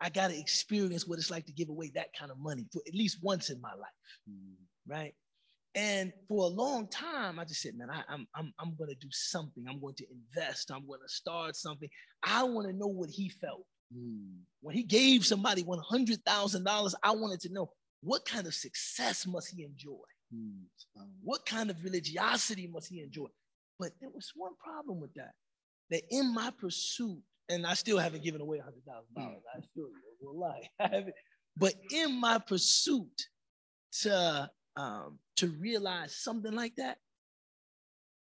[0.00, 2.94] I gotta experience what it's like to give away that kind of money for at
[2.94, 4.02] least once in my life.
[4.28, 4.54] Hmm.
[4.92, 5.14] right?
[5.76, 8.96] And for a long time, I just said, man, I, am I'm, I'm going to
[8.96, 9.64] do something.
[9.68, 10.70] I'm going to invest.
[10.70, 11.88] I'm going to start something.
[12.22, 14.38] I want to know what he felt Hmm.
[14.62, 16.94] when he gave somebody one hundred thousand dollars.
[17.02, 20.00] I wanted to know what kind of success must he enjoy.
[20.32, 23.26] Um, What kind of religiosity must he enjoy?
[23.78, 25.32] But there was one problem with that.
[25.90, 27.18] That in my pursuit,
[27.50, 29.42] and I still haven't given away hundred thousand dollars.
[29.54, 29.88] I still
[30.22, 30.62] will lie.
[30.80, 31.14] I haven't.
[31.56, 33.28] But in my pursuit
[34.02, 36.98] to um, to realize something like that,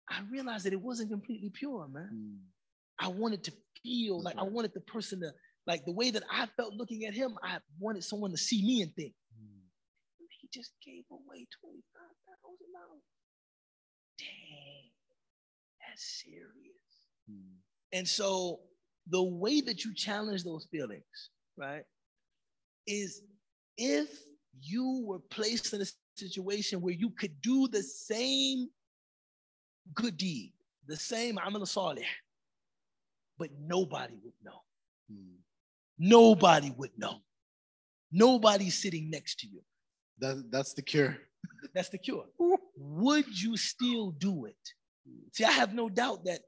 [0.09, 2.09] I realized that it wasn't completely pure, man.
[2.11, 2.35] hmm.
[2.99, 5.31] I wanted to feel That's like I wanted the person to
[5.67, 7.35] like the way that I felt looking at him.
[7.43, 9.61] I wanted someone to see me and think Hmm.
[10.41, 13.03] he just gave away twenty five thousand dollars.
[14.19, 14.89] Dang,
[15.87, 17.07] that's serious.
[17.29, 17.55] Hmm.
[17.93, 18.59] And so
[19.07, 21.83] the way that you challenge those feelings, right,
[22.87, 23.21] is
[23.77, 24.09] if
[24.61, 28.67] you were placed in a situation where you could do the same
[29.93, 30.53] good deed,
[30.87, 32.05] the same amal salih,
[33.37, 34.61] but nobody would know.
[35.09, 35.35] Hmm.
[35.97, 37.21] Nobody would know.
[38.11, 39.61] Nobody's sitting next to you.
[40.19, 41.17] That, that's the cure.
[41.73, 42.25] That's the cure.
[42.77, 44.57] Would you still do it?
[45.31, 46.41] See, I have no doubt that,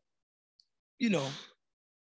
[0.99, 1.27] you know,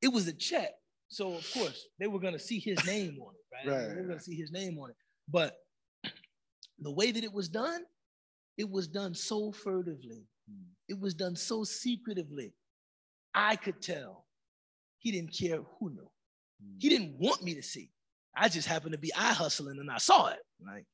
[0.02, 0.72] it was a check.
[1.08, 3.74] So of course they were gonna see his name on it, right?
[3.74, 4.96] Right, They were gonna see his name on it.
[5.30, 5.56] But
[6.82, 7.84] the way that it was done,
[8.58, 10.26] it was done so furtively.
[10.50, 10.64] Hmm.
[10.88, 12.54] It was done so secretively.
[13.34, 14.26] I could tell
[15.00, 16.10] he didn't care who knew.
[16.62, 16.78] Hmm.
[16.80, 17.92] He didn't want me to see.
[18.36, 20.40] I just happened to be eye hustling and I saw it.
[20.66, 20.86] Like,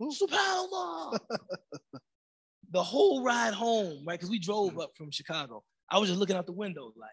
[0.00, 1.18] subhanAllah.
[2.70, 4.18] the whole ride home, right?
[4.18, 5.62] Because we drove up from Chicago.
[5.90, 7.10] I was just looking out the window, like,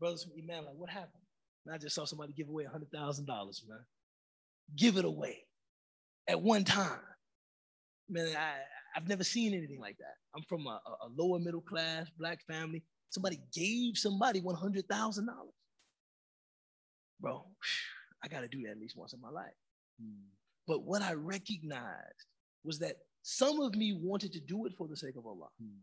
[0.00, 1.22] brothers from Iman, like, what happened?
[1.66, 3.78] And I just saw somebody give away $100,000, man.
[4.76, 5.44] Give it away
[6.28, 7.00] at one time.
[8.08, 8.54] Man, I,
[8.96, 10.14] I've never seen anything like that.
[10.34, 12.82] I'm from a, a lower middle class black family.
[13.10, 15.26] Somebody gave somebody $100,000.
[17.20, 17.44] Bro,
[18.24, 19.54] I got to do that at least once in my life.
[20.00, 20.26] Hmm.
[20.66, 22.26] But what I recognized
[22.64, 25.48] was that some of me wanted to do it for the sake of Allah.
[25.60, 25.78] Hmm.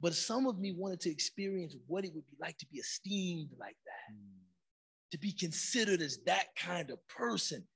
[0.00, 3.50] But some of me wanted to experience what it would be like to be esteemed
[3.58, 4.38] like that, hmm.
[5.12, 7.66] to be considered as that kind of person.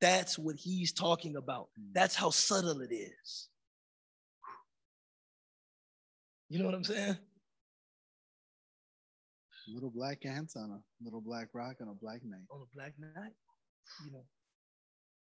[0.00, 1.68] That's what he's talking about.
[1.76, 1.92] Hmm.
[1.92, 3.48] That's how subtle it is.
[6.48, 7.18] You know what I'm saying?
[9.70, 12.46] Little black ants on a little black rock on a black night.
[12.50, 13.32] On a black night,
[14.02, 14.24] you know,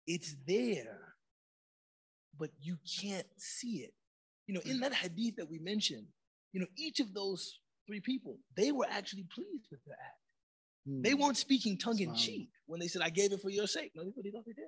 [0.07, 1.15] it's there,
[2.37, 3.95] but you can't see it.
[4.49, 6.07] You know, in that hadith that we mentioned,
[6.53, 10.22] you know, each of those three people, they were actually pleased with the act.
[10.87, 11.03] Hmm.
[11.03, 13.93] They weren't speaking tongue in cheek when they said, I gave it for your sake.
[13.95, 14.65] No, they thought they did.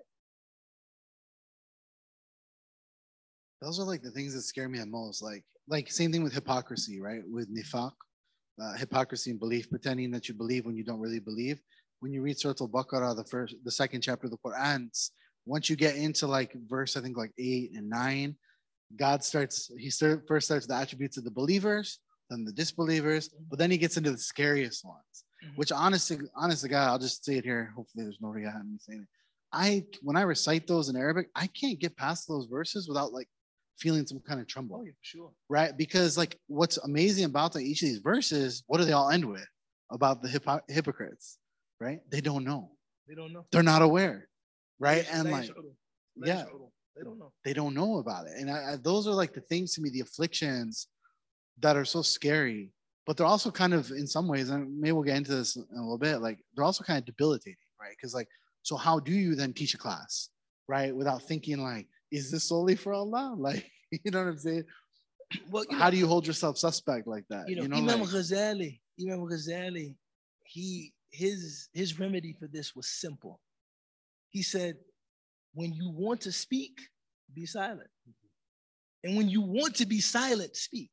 [3.60, 5.22] Those are like the things that scare me the most.
[5.22, 7.22] Like, like same thing with hypocrisy, right?
[7.26, 7.92] With nifaq,
[8.62, 11.60] uh, hypocrisy and belief, pretending that you believe when you don't really believe.
[12.00, 14.90] When you read Surah Al-Baqarah, the first, the second chapter of the Quran,
[15.46, 18.36] once you get into like verse, I think like eight and nine,
[18.96, 22.00] God starts, he start, first starts the attributes of the believers,
[22.30, 25.56] then the disbelievers, but then he gets into the scariest ones, mm-hmm.
[25.56, 27.72] which honestly, honestly, God, I'll just say it here.
[27.76, 29.08] Hopefully there's no reason me saying it.
[29.52, 33.28] I, when I recite those in Arabic, I can't get past those verses without like
[33.78, 34.78] feeling some kind of tremble.
[34.80, 35.30] Oh, yeah, sure.
[35.48, 35.76] Right.
[35.76, 39.46] Because like what's amazing about each of these verses, what do they all end with?
[39.90, 41.38] About the hypo- hypocrites,
[41.80, 42.00] right?
[42.10, 42.72] They don't know.
[43.06, 43.46] They don't know.
[43.52, 44.28] They're not aware.
[44.80, 45.06] Right.
[45.12, 45.50] And like,
[46.16, 46.44] yeah,
[46.96, 47.32] they don't know.
[47.44, 48.32] They don't know about it.
[48.38, 50.88] And I, I, those are like the things to me, the afflictions
[51.60, 52.70] that are so scary,
[53.06, 55.66] but they're also kind of, in some ways, and maybe we'll get into this in
[55.76, 57.94] a little bit, like they're also kind of debilitating, right?
[57.96, 58.28] Because, like,
[58.62, 60.30] so how do you then teach a class,
[60.68, 60.94] right?
[60.94, 63.34] Without thinking, like, is this solely for Allah?
[63.38, 64.64] Like, you know what I'm saying?
[65.50, 67.48] Well, how know, do you hold yourself suspect like that?
[67.48, 69.94] You know, you know Imam like, Ghazali, Imam Ghazali,
[70.44, 73.40] he his his remedy for this was simple.
[74.30, 74.76] He said,
[75.54, 76.80] when you want to speak,
[77.32, 77.90] be silent.
[78.08, 79.08] Mm-hmm.
[79.08, 80.90] And when you want to be silent, speak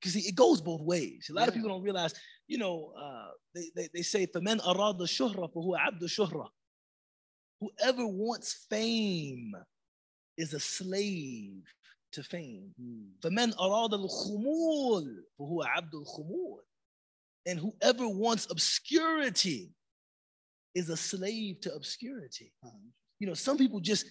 [0.00, 1.28] Because it goes both ways.
[1.30, 1.48] A lot yeah.
[1.48, 2.12] of people don't realize,
[2.48, 6.48] you know, uh, they, they, they say, فَمَنْ أَرَادَ الشُّهْرَ فَهُوَ عَبْدُ الشُّهْرَةِ
[7.60, 9.54] Whoever wants fame
[10.36, 11.62] is a slave
[12.12, 12.70] to fame.
[13.22, 15.06] فَمَنْ أَرَادَ الْخُمُولِ
[15.38, 16.58] فَهُوَ عَبْدُ الْخُمُولِ
[17.46, 19.70] And whoever wants obscurity
[20.74, 22.52] is a slave to obscurity.
[22.64, 22.76] Uh-huh.
[23.18, 24.06] You know, some people just,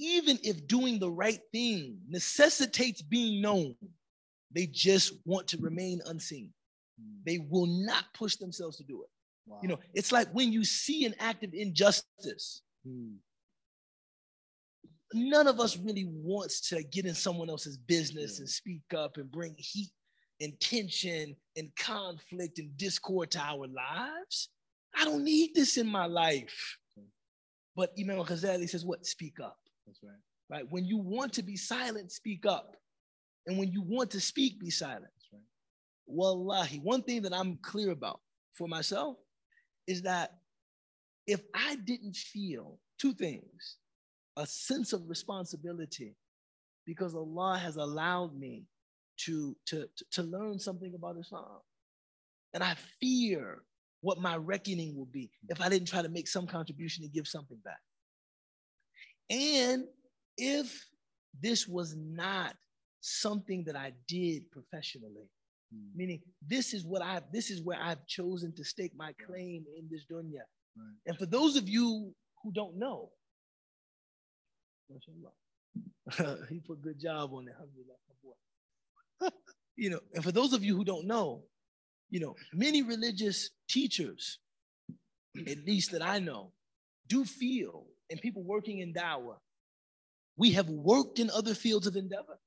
[0.00, 3.76] even if doing the right thing necessitates being known,
[4.51, 6.51] they just want to remain unseen.
[6.99, 7.17] Hmm.
[7.25, 9.09] They will not push themselves to do it.
[9.45, 9.59] Wow.
[9.61, 13.13] You know, it's like when you see an act of injustice, hmm.
[15.13, 18.41] none of us really wants to get in someone else's business yeah.
[18.41, 19.89] and speak up and bring heat
[20.41, 24.49] and tension and conflict and discord to our lives.
[24.95, 26.77] I don't need this in my life.
[27.75, 29.05] But Imam Al Ghazali says, what?
[29.05, 29.59] Speak up.
[29.85, 30.17] That's right.
[30.49, 30.65] Right?
[30.71, 32.75] When you want to be silent, speak up.
[33.47, 35.05] And when you want to speak, be silent.
[35.33, 35.41] Right.
[36.05, 38.19] Wallahi, one thing that I'm clear about
[38.53, 39.17] for myself
[39.87, 40.35] is that
[41.25, 43.77] if I didn't feel two things
[44.37, 46.15] a sense of responsibility
[46.85, 48.65] because Allah has allowed me
[49.25, 51.59] to, to, to learn something about Islam.
[52.53, 53.63] And I fear
[54.01, 57.27] what my reckoning will be if I didn't try to make some contribution to give
[57.27, 57.79] something back.
[59.29, 59.85] And
[60.37, 60.85] if
[61.41, 62.55] this was not
[63.01, 65.29] something that I did professionally,
[65.73, 65.95] mm.
[65.95, 69.87] meaning this is what I've this is where I've chosen to stake my claim in
[69.89, 70.45] this dunya.
[70.75, 70.95] Right.
[71.05, 73.09] And for those of you who don't know,
[76.49, 77.55] he put good job on it.
[79.75, 81.43] you know, and for those of you who don't know,
[82.09, 84.39] you know, many religious teachers,
[85.47, 86.53] at least that I know,
[87.07, 89.37] do feel, and people working in dawah,
[90.37, 92.39] we have worked in other fields of endeavor,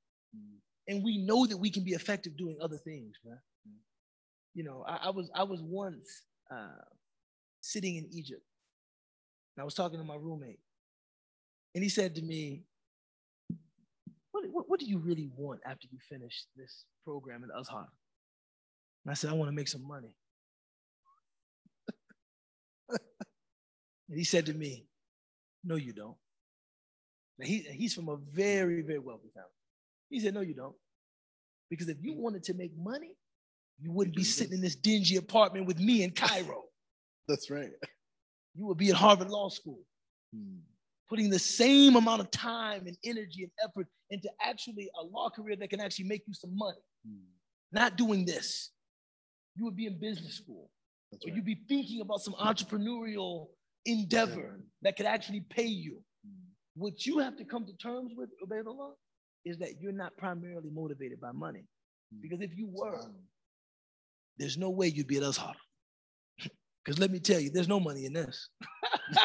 [0.89, 3.39] and we know that we can be effective doing other things, man.
[4.55, 6.09] You know, I, I was I was once
[6.51, 6.85] uh,
[7.61, 8.43] sitting in Egypt,
[9.57, 10.59] and I was talking to my roommate,
[11.75, 12.65] and he said to me,
[14.33, 17.87] what, what, what do you really want after you finish this program at Azhar?
[19.05, 20.15] And I said, I want to make some money.
[22.89, 22.99] and
[24.19, 24.87] he said to me,
[25.65, 26.17] No, you don't.
[27.39, 29.49] Now he, he's from a very, very wealthy family.
[30.11, 30.75] He said, No, you don't.
[31.71, 33.17] Because if you wanted to make money,
[33.81, 36.65] you wouldn't be sitting in this dingy apartment with me in Cairo.
[37.29, 37.71] That's right.
[38.55, 39.79] You would be at Harvard Law School,
[40.35, 40.59] Hmm.
[41.09, 45.57] putting the same amount of time and energy and effort into actually a law career
[45.57, 46.79] that can actually make you some money.
[47.07, 47.25] Hmm.
[47.73, 48.71] Not doing this.
[49.57, 50.71] You would be in business school,
[51.13, 51.37] That's or right.
[51.37, 53.49] you'd be thinking about some entrepreneurial
[53.87, 56.03] endeavor that could actually pay you.
[56.25, 56.33] Hmm.
[56.75, 58.93] What you have to come to terms with, Ubaydullah,
[59.45, 61.65] is that you're not primarily motivated by money.
[62.13, 62.21] Hmm.
[62.23, 63.01] Because if you were,
[64.39, 65.55] there's no way you'd be at Azhar.
[66.85, 68.49] Because let me tell you, there's no money in this.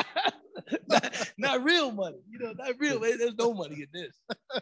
[0.90, 3.00] not, not real money, you know, not real.
[3.00, 4.20] There's no money in this.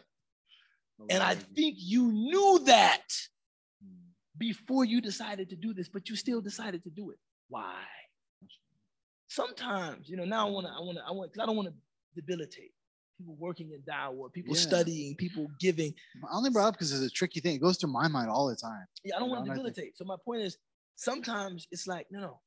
[1.10, 3.02] And I think you knew that
[3.82, 4.10] Hmm.
[4.38, 7.18] before you decided to do this, but you still decided to do it.
[7.48, 7.82] Why?
[9.28, 11.56] Sometimes, you know, now I want to, I want to, I want, because I don't
[11.56, 11.74] want to
[12.14, 12.73] debilitate
[13.18, 14.60] people working in dawah, people Yeah.
[14.62, 15.94] studying, people giving.
[16.24, 17.56] I only brought up because it's a tricky thing.
[17.56, 18.86] It goes through my mind all the time.
[19.04, 19.96] Yeah, I don't You want know, to debilitate.
[19.96, 20.58] So my point is,
[20.96, 22.40] sometimes it's like, no, no.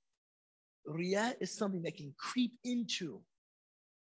[0.88, 3.22] Riyah is something that can creep into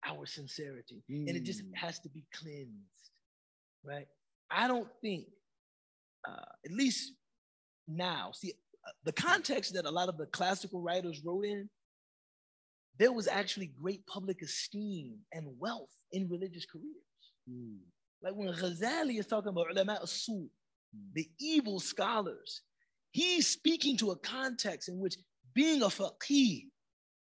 [0.06, 1.74] our sincerity, and it just Mm.
[1.74, 3.10] has to be cleansed,
[3.84, 4.06] right?
[4.50, 5.26] I don't think,
[6.26, 7.12] uh, at least
[7.86, 8.54] now, see,
[8.86, 11.68] uh, the context that a lot of the classical writers wrote in,
[13.00, 17.22] there was actually great public esteem and wealth in religious careers.
[17.48, 17.78] Hmm.
[18.22, 20.48] Like when Ghazali is talking about ulama as-su,
[20.92, 21.12] Hmm.
[21.14, 22.62] the evil scholars,
[23.12, 25.16] he's speaking to a context in which
[25.54, 26.66] being a faqih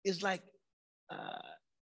[0.04, 0.42] is like
[1.10, 1.38] uh,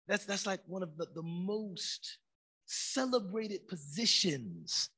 [0.08, 2.18] that's that's like one of the, the most
[2.66, 4.90] celebrated positions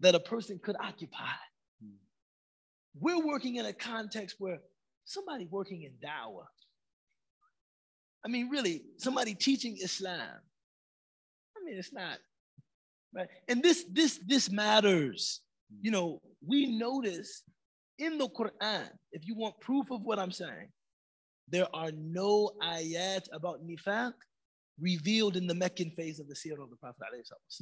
[0.00, 1.38] that a person could occupy.
[1.82, 1.96] Hmm.
[2.98, 4.60] We're working in a context where
[5.04, 6.46] somebody working in dawah.
[8.28, 10.20] I mean, really, somebody teaching Islam.
[11.56, 12.18] I mean, it's not
[13.14, 13.26] right.
[13.48, 15.40] And this this this matters.
[15.80, 17.42] You know, we notice
[17.98, 20.68] in the Quran, if you want proof of what I'm saying,
[21.48, 24.12] there are no ayat about nifaq
[24.78, 27.06] revealed in the Meccan phase of the seerah of the Prophet.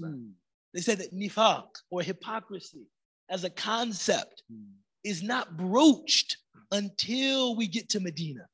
[0.01, 0.31] Hmm.
[0.75, 2.87] They say that nifaq or hypocrisy
[3.31, 4.73] as a concept Hmm.
[5.05, 6.39] is not broached
[6.73, 8.49] until we get to Medina.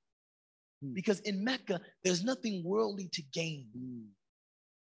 [0.82, 0.92] Hmm.
[0.94, 4.06] Because in Mecca, there's nothing worldly to gain Hmm.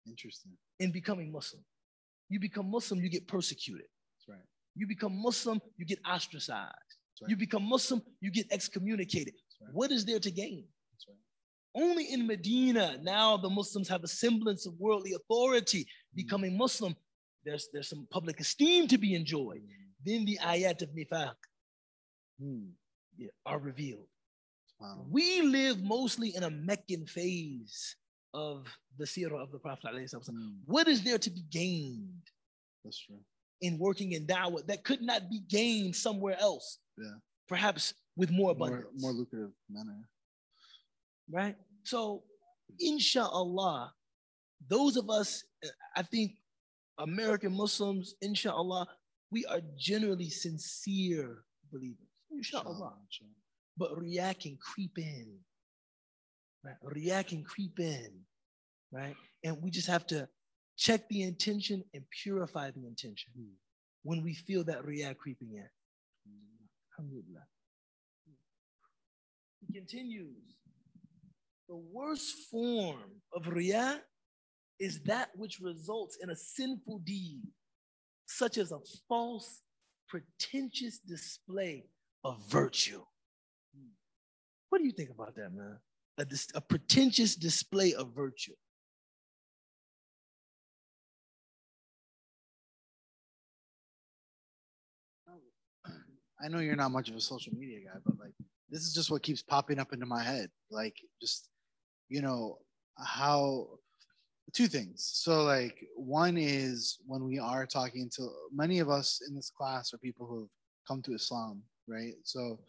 [0.07, 0.57] Interesting.
[0.79, 1.63] in becoming Muslim.
[2.29, 3.85] You become Muslim, you get persecuted.
[4.17, 4.47] That's right.
[4.75, 6.73] You become Muslim, you get ostracized.
[6.73, 7.29] That's right.
[7.29, 9.33] You become Muslim, you get excommunicated.
[9.35, 9.73] That's right.
[9.73, 10.65] What is there to gain?
[10.91, 11.17] That's right.
[11.83, 15.85] Only in Medina, now the Muslims have a semblance of worldly authority.
[16.15, 16.95] Becoming Muslim,
[17.45, 19.61] there's, there's some public esteem to be enjoyed.
[20.03, 21.35] Then the ayat of nifaq
[22.39, 22.69] Hmm.
[23.17, 24.07] yeah, are revealed.
[24.81, 25.05] Wow.
[25.09, 27.95] We live mostly in a Meccan phase
[28.33, 28.65] of
[28.97, 29.91] the seerah of the Prophet.
[29.93, 30.41] alayhi salatu wasalam.
[30.41, 30.57] Hmm.
[30.65, 32.23] What is there to be gained
[32.83, 33.19] That's true.
[33.61, 36.79] in working in da'wah that could not be gained somewhere else?
[36.97, 37.17] Yeah.
[37.47, 39.01] Perhaps with more More, abundance.
[39.03, 39.99] more lucrative manner.
[41.29, 41.55] right?
[41.83, 42.23] So,
[42.79, 43.93] inshallah,
[44.67, 46.31] those of us, uh, I think
[46.99, 48.87] American Muslims, inshallah,
[49.31, 52.07] we are generally sincere believers.
[52.31, 52.93] Inshallah.
[53.05, 53.40] Inshallah.
[53.77, 55.37] But riyah can creep in.
[56.63, 56.75] Right?
[56.83, 58.09] Riyah can creep in.
[58.91, 59.15] Right?
[59.43, 60.27] And we just have to
[60.77, 63.53] check the intention and purify the intention Hmm.
[64.03, 65.69] when we feel that riyah creeping in.
[66.97, 67.47] Alhamdulillah.
[69.67, 70.55] He continues.
[71.67, 74.01] The worst form of riyah
[74.79, 77.43] is that which results in a sinful deed,
[78.25, 79.61] such as a false,
[80.07, 81.85] pretentious display
[82.23, 83.03] of virtue.
[84.71, 85.77] What do you think about that, man?
[86.17, 88.53] A, a pretentious display of virtue.
[96.41, 98.33] I know you're not much of a social media guy, but like
[98.69, 100.49] this is just what keeps popping up into my head.
[100.71, 101.49] Like just
[102.07, 102.59] you know
[102.97, 103.67] how
[104.53, 105.11] two things.
[105.13, 109.93] So like one is when we are talking to many of us in this class
[109.93, 110.49] are people who've
[110.87, 112.13] come to Islam, right?
[112.23, 112.61] So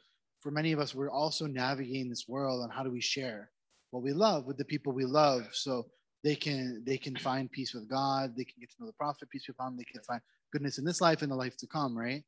[0.42, 3.50] for many of us, we're also navigating this world on how do we share
[3.90, 5.46] what we love with the people we love.
[5.52, 5.86] So
[6.24, 9.30] they can they can find peace with God, they can get to know the Prophet,
[9.30, 10.20] peace be upon him, they can find
[10.52, 12.24] goodness in this life and the life to come, right?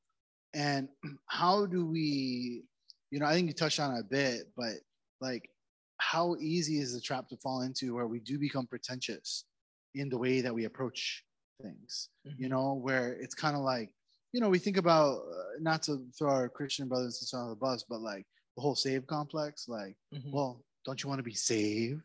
[0.55, 0.89] And
[1.27, 2.63] how do we,
[3.11, 4.75] you know, I think you touched on it a bit, but
[5.21, 5.49] like
[5.99, 9.45] how easy is the trap to fall into where we do become pretentious
[9.95, 11.25] in the way that we approach
[11.63, 12.55] things, you mm-hmm.
[12.55, 13.91] know, where it's kind of like,
[14.35, 17.51] you know, we think about uh, not to throw our Christian brothers and sisters on
[17.51, 18.27] the bus, but like
[18.57, 20.33] the whole save complex, like, Mhm.
[20.33, 22.03] well, don't you want to be saved?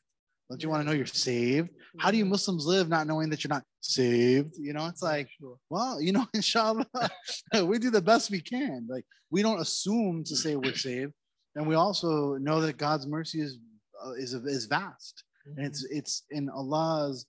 [0.50, 1.70] Don't you want to know you're saved?
[1.98, 4.54] How do you Muslims live not knowing that you're not saved?
[4.60, 5.30] You know, it's like,
[5.70, 6.86] well, you know, inshallah,
[7.66, 8.88] we do the best we can.
[8.88, 11.14] Like, we don't assume to say we're saved.
[11.56, 13.58] And we also know that God's mercy is
[14.06, 15.24] uh, is, is vast.
[15.58, 15.98] And it's Mm-hmm.
[15.98, 17.26] it's in Allah's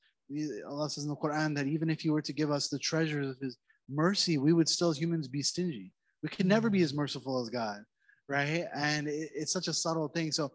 [0.69, 3.29] Allah says in the Quran that even if you were to give us the treasures
[3.33, 3.57] of his
[3.91, 5.93] mercy, we would still humans be stingy.
[6.23, 6.85] We can never be mm.
[6.85, 7.81] as merciful as God,
[8.29, 8.67] right?
[8.75, 10.33] And it, it's such a subtle thing.
[10.33, 10.53] So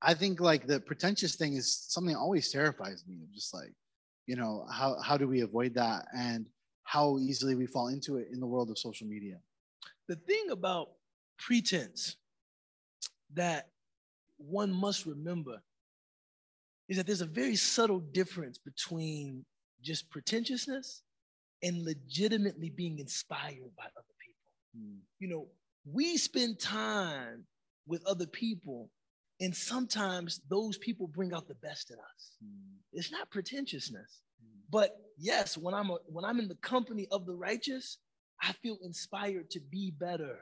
[0.00, 3.16] I think like the pretentious thing is something always terrifies me.
[3.34, 3.72] Just like,
[4.26, 6.46] you know, how how do we avoid that and
[6.84, 9.38] how easily we fall into it in the world of social media?
[10.08, 10.90] the thing about
[11.38, 12.16] pretense
[13.34, 13.68] that
[14.38, 15.62] one must remember
[16.88, 19.44] is that there's a very subtle difference between
[19.82, 21.02] just pretentiousness
[21.62, 24.82] and legitimately being inspired by other people.
[25.18, 25.46] You know,
[25.84, 27.44] we spend time
[27.86, 28.90] with other people,
[29.40, 32.36] and sometimes those people bring out the best in us.
[32.92, 34.20] It's not pretentiousness,
[34.70, 37.98] but yes, when I'm a, when I'm in the company of the righteous,
[38.42, 40.38] I feel inspired to be better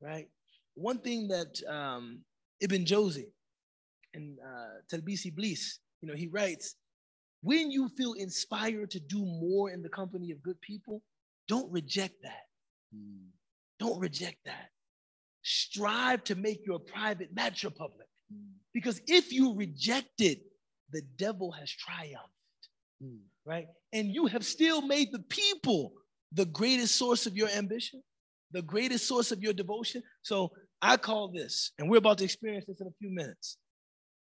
[0.00, 0.28] right?
[0.74, 2.20] One thing that um,
[2.60, 3.26] Ibn Jawzi
[4.14, 6.76] and uh, Talbis Iblis, you know, he writes,
[7.42, 11.02] when you feel inspired to do more in the company of good people,
[11.48, 12.46] don't reject that.
[12.94, 13.28] Hmm.
[13.78, 14.70] Don't reject that.
[15.42, 18.08] Strive to make your private matter public.
[18.30, 18.52] Hmm.
[18.74, 20.40] Because if you reject it,
[20.92, 22.68] the devil has triumphed,
[23.00, 23.16] hmm.
[23.46, 23.68] right?
[23.92, 25.92] And you have still made the people
[26.32, 28.02] the greatest source of your ambition,
[28.52, 30.02] the greatest source of your devotion.
[30.22, 33.56] So I call this, and we're about to experience this in a few minutes.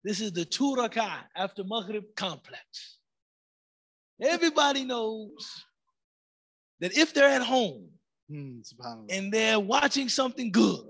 [0.04, 2.99] This is the two rak'ah after Maghrib complex.
[4.22, 5.48] Everybody knows
[6.80, 7.90] that if they're at home
[8.30, 9.06] hmm, subhanAllah.
[9.10, 10.86] and they're watching something good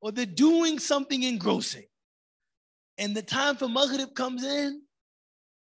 [0.00, 1.86] or they're doing something engrossing
[2.98, 4.82] and the time for Maghrib comes in,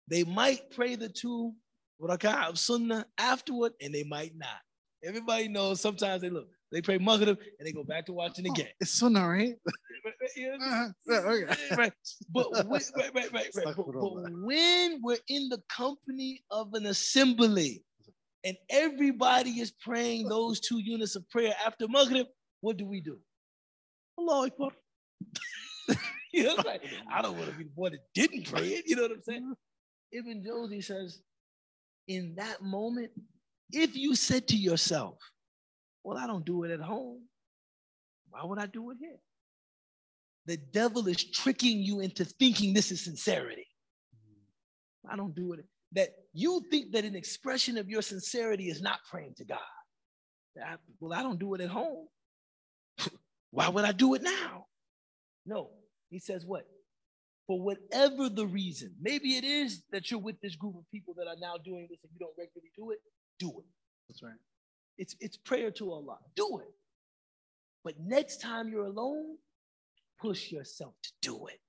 [0.08, 1.54] they might pray the two
[2.00, 4.60] rak'ah of Sunnah afterward and they might not.
[5.02, 8.66] Everybody knows sometimes they look, they pray Maghrib and they go back to watching again.
[8.80, 9.54] it's sunnah, right?
[10.36, 10.90] You know?
[11.06, 11.56] Yeah, okay.
[11.76, 11.92] right.
[12.30, 13.50] But when, right, right, right, right.
[13.64, 17.84] But, but when we're in the company of an assembly
[18.44, 22.26] and everybody is praying those two units of prayer after Maghrib,
[22.60, 23.18] what do we do?
[24.18, 24.70] Allah Akbar.
[26.32, 28.84] you know, like, I don't want to be the one that didn't pray it.
[28.86, 29.54] You know what I'm saying?
[30.12, 31.20] Ibn Jawzi says,
[32.08, 33.10] in that moment,
[33.70, 35.16] if you said to yourself,
[36.04, 37.22] well, I don't do it at home,
[38.30, 39.18] why would I do it here?
[40.46, 43.66] The devil is tricking you into thinking this is sincerity.
[44.14, 45.12] Mm.
[45.12, 45.64] I don't do it.
[45.92, 49.58] That you think that an expression of your sincerity is not praying to God.
[51.00, 52.06] Well, I don't do it at home.
[53.50, 54.66] Why would I do it now?
[55.46, 55.70] No,
[56.10, 56.66] he says what?
[57.46, 61.26] For whatever the reason, maybe it is that you're with this group of people that
[61.26, 62.98] are now doing this and you don't regularly do it,
[63.38, 63.66] do it.
[64.08, 64.32] That's right.
[64.98, 66.18] It's it's prayer to Allah.
[66.36, 66.74] Do it.
[67.84, 69.36] But next time you're alone,
[70.20, 71.60] push yourself to do it.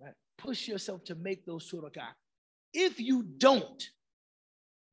[0.00, 0.14] Right?
[0.38, 2.14] Push yourself to make those two rak'ah.
[2.72, 3.82] If you don't,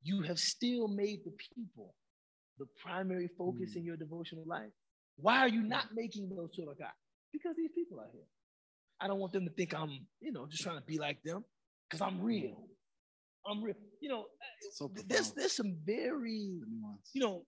[0.02, 1.94] you have still made the people
[2.58, 3.78] the primary focus hmm.
[3.78, 4.70] in your devotional life.
[5.16, 5.68] Why are you hmm.
[5.68, 6.92] not making those two rak'ah?
[7.32, 8.26] Because these people are here.
[9.00, 11.44] I don't want them to think I'm, you know, just trying to be like them
[11.88, 12.68] because I'm real.
[13.46, 13.74] I'm real.
[14.00, 14.24] You know,
[14.72, 16.60] So there's there's some very
[17.12, 17.44] you know,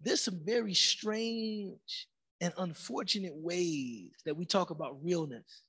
[0.00, 2.08] there's some very strange
[2.40, 5.62] and unfortunate ways that we talk about realness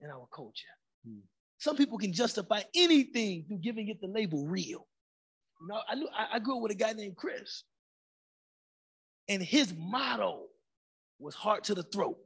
[0.00, 0.66] in our culture.
[1.06, 1.18] Hmm.
[1.58, 4.86] Some people can justify anything through giving it the label real.
[5.60, 7.64] You know, I knew I, I grew up with a guy named Chris,
[9.28, 10.42] and his motto
[11.18, 12.18] was heart to the throat.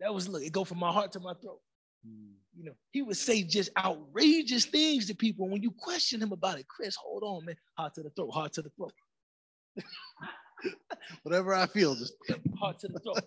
[0.00, 1.60] That was look, it go from my heart to my throat.
[2.06, 2.32] Hmm.
[2.58, 5.48] You know, he would say just outrageous things to people.
[5.48, 7.54] When you question him about it, Chris, hold on, man.
[7.76, 8.92] hard to the throat, hard to the throat.
[11.22, 12.14] Whatever I feel, just
[12.58, 13.20] heart to the throat.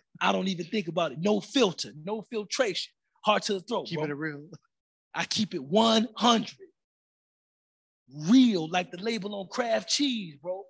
[0.20, 1.18] I don't even think about it.
[1.20, 2.92] No filter, no filtration.
[3.24, 3.86] hard to the throat.
[3.86, 4.08] keep bro.
[4.08, 4.46] it real.
[5.14, 6.54] I keep it 100.
[8.28, 10.64] Real, like the label on Kraft cheese, bro.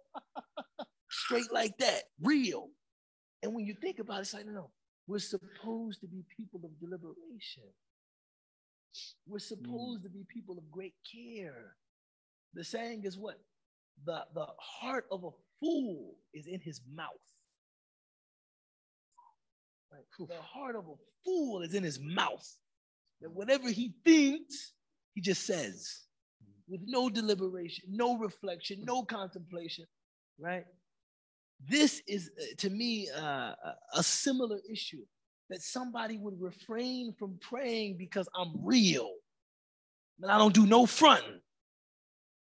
[1.10, 2.68] Straight like that, real.
[3.42, 4.70] And when you think about it, it's like, no, no,
[5.08, 7.64] we're supposed to be people of deliberation.
[9.26, 11.76] We're supposed to be people of great care.
[12.54, 13.38] The saying is what?
[14.04, 15.30] The, the heart of a
[15.60, 17.10] fool is in his mouth.
[19.92, 20.28] Right?
[20.28, 20.94] The heart of a
[21.24, 22.46] fool is in his mouth.
[23.20, 24.72] That whatever he thinks,
[25.14, 26.06] he just says
[26.68, 29.86] with no deliberation, no reflection, no contemplation,
[30.38, 30.64] right?
[31.68, 33.52] This is, uh, to me, uh,
[33.94, 35.04] a similar issue
[35.50, 39.10] that somebody would refrain from praying because I'm real.
[40.20, 41.40] And I don't do no fronting.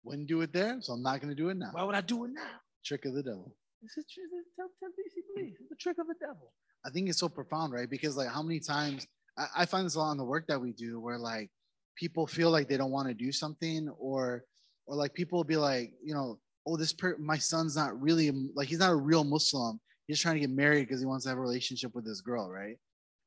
[0.04, 1.70] Wouldn't do it there, so I'm not going to do it now.
[1.72, 2.60] Why would I do it now?
[2.84, 3.54] Trick of the devil.
[3.82, 4.26] It's a, trick.
[4.56, 5.56] tell, tell DC, please.
[5.60, 6.52] It's a trick of the devil.
[6.86, 7.90] I think it's so profound, right?
[7.90, 10.60] Because like how many times I, I find this a lot in the work that
[10.60, 11.50] we do where like
[11.96, 14.44] people feel like they don't want to do something or
[14.86, 18.30] or like people will be like, you know, oh, this per my son's not really
[18.54, 19.80] like he's not a real Muslim.
[20.08, 22.50] He's trying to get married because he wants to have a relationship with this girl,
[22.50, 22.76] right?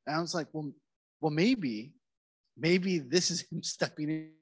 [0.06, 0.72] And I was like, well,
[1.20, 1.92] well, maybe,
[2.58, 4.32] maybe this is him stepping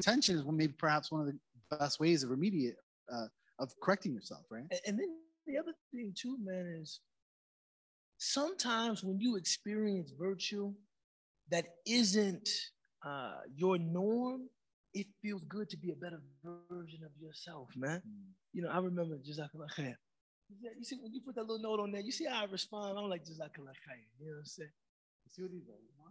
[0.00, 1.38] intention is maybe perhaps one of the
[1.76, 2.80] best ways of remediate
[3.12, 3.26] uh,
[3.58, 4.64] of correcting yourself, right?
[4.86, 5.10] And, then
[5.46, 7.00] the other thing too, man, is
[8.18, 10.72] sometimes when you experience virtue
[11.50, 12.48] that isn't
[13.04, 14.48] uh, your norm,
[14.94, 16.20] it feels good to be a better
[16.70, 17.98] version of yourself, man.
[17.98, 18.32] Mm.
[18.52, 19.94] You know, I remember Jazakallah khair.
[20.60, 22.98] You see, when you put that little note on there, you see how I respond.
[22.98, 24.02] I'm like Jazakallah khair.
[24.18, 24.70] You know what I'm saying?
[25.24, 26.10] You see what he's doing, huh?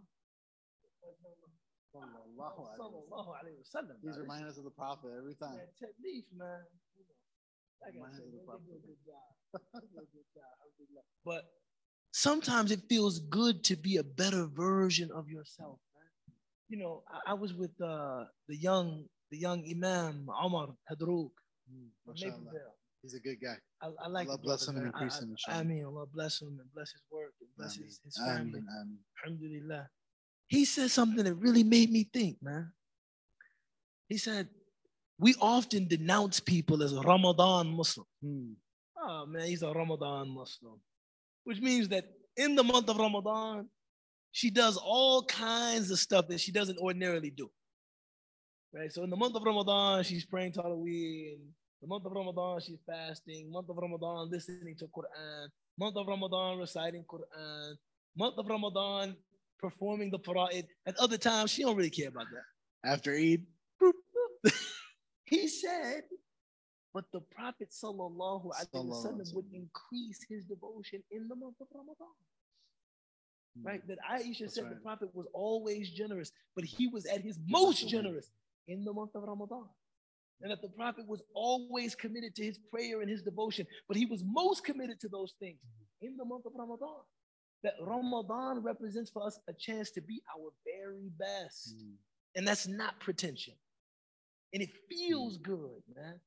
[1.96, 3.96] Sallallahu alayhi wa sallam.
[4.02, 5.56] He's reminding us of the Prophet every time.
[5.56, 6.60] Man, technique, man.
[7.82, 9.60] I said, they do a good job.
[9.72, 11.04] good job.
[11.24, 11.44] But
[12.12, 16.36] sometimes it feels good to be a better version of yourself, man.
[16.68, 21.30] You know, I, I was with uh, the young the young Imam Omar Hadrouk
[21.72, 21.88] mm,
[23.02, 23.56] He's a good guy.
[23.80, 25.36] I, I like Allah bless him and increase I, him.
[25.48, 28.60] I, I mean, Allah bless him and bless his work and bless his, his family.
[28.60, 28.98] Ameen.
[29.24, 29.88] Alhamdulillah
[30.50, 32.72] he said something that really made me think, man.
[34.08, 34.48] He said,
[35.16, 38.06] we often denounce people as Ramadan Muslim.
[38.20, 38.52] Hmm.
[39.00, 40.80] Oh man, he's a Ramadan Muslim.
[41.44, 42.04] Which means that
[42.36, 43.68] in the month of Ramadan,
[44.32, 47.48] she does all kinds of stuff that she doesn't ordinarily do.
[48.74, 48.92] Right?
[48.92, 51.38] So in the month of Ramadan, she's praying Taraweeh.
[51.80, 53.52] The month of Ramadan, she's fasting.
[53.52, 55.46] Month of Ramadan, listening to Quran.
[55.78, 57.74] Month of Ramadan, reciting Quran.
[58.16, 59.16] Month of Ramadan,
[59.60, 60.66] performing the fara'id.
[60.86, 62.90] At other times, she don't really care about that.
[62.90, 63.44] After Eid,
[65.24, 66.02] he said,
[66.92, 72.08] but the Prophet sallallahu alaihi wasallam would increase his devotion in the month of Ramadan.
[73.58, 73.66] Hmm.
[73.66, 73.86] Right?
[73.86, 74.74] That Aisha That's said right.
[74.74, 78.30] the Prophet was always generous, but he was at his most generous
[78.66, 79.68] in the month of Ramadan.
[80.42, 84.06] And that the Prophet was always committed to his prayer and his devotion, but he
[84.06, 85.58] was most committed to those things
[86.00, 87.02] in the month of Ramadan
[87.62, 91.74] that Ramadan represents for us a chance to be our very best.
[91.76, 91.94] Mm.
[92.36, 93.54] And that's not pretension.
[94.52, 95.42] And it feels mm.
[95.42, 96.20] good, man.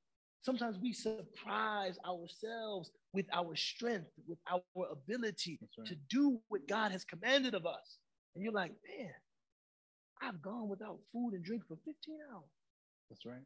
[0.44, 4.62] Sometimes we surprise ourselves with our strength, with our
[4.92, 5.88] ability right.
[5.88, 7.98] to do what God has commanded of us.
[8.36, 9.12] And you're like, man,
[10.22, 11.94] I've gone without food and drink for 15
[12.34, 12.50] hours.
[13.10, 13.44] That's right.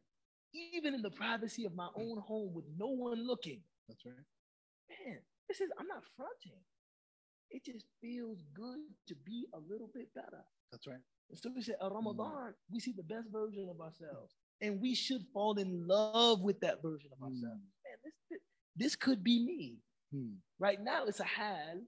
[0.74, 3.60] Even in the privacy of my own home with no one looking.
[3.88, 4.26] That's right.
[5.06, 5.18] Man,
[5.48, 6.58] this is, I'm not fronting
[7.50, 10.44] it just feels good to be a little bit better.
[10.70, 11.00] That's right.
[11.30, 12.54] And so we said, a Ramadan, mm.
[12.70, 14.34] we see the best version of ourselves.
[14.60, 17.42] And we should fall in love with that version of ourselves.
[17.42, 17.84] Mm.
[17.84, 18.40] Man, this,
[18.76, 19.76] this could be me.
[20.14, 20.34] Mm.
[20.58, 21.80] Right now, it's a hal,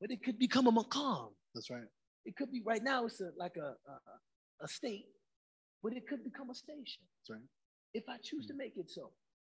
[0.00, 1.28] but it could become a maqam.
[1.54, 1.88] That's right.
[2.24, 5.06] It could be right now, it's a, like a, a, a state,
[5.82, 7.02] but it could become a station.
[7.20, 7.48] That's right.
[7.94, 8.58] If I choose to mm.
[8.58, 9.12] make it so.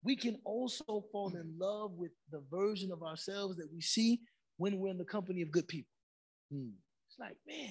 [0.04, 4.20] We can also fall in love with the version of ourselves that we see
[4.58, 5.92] when we're in the company of good people.
[6.52, 6.70] Hmm.
[7.10, 7.70] It's like, man,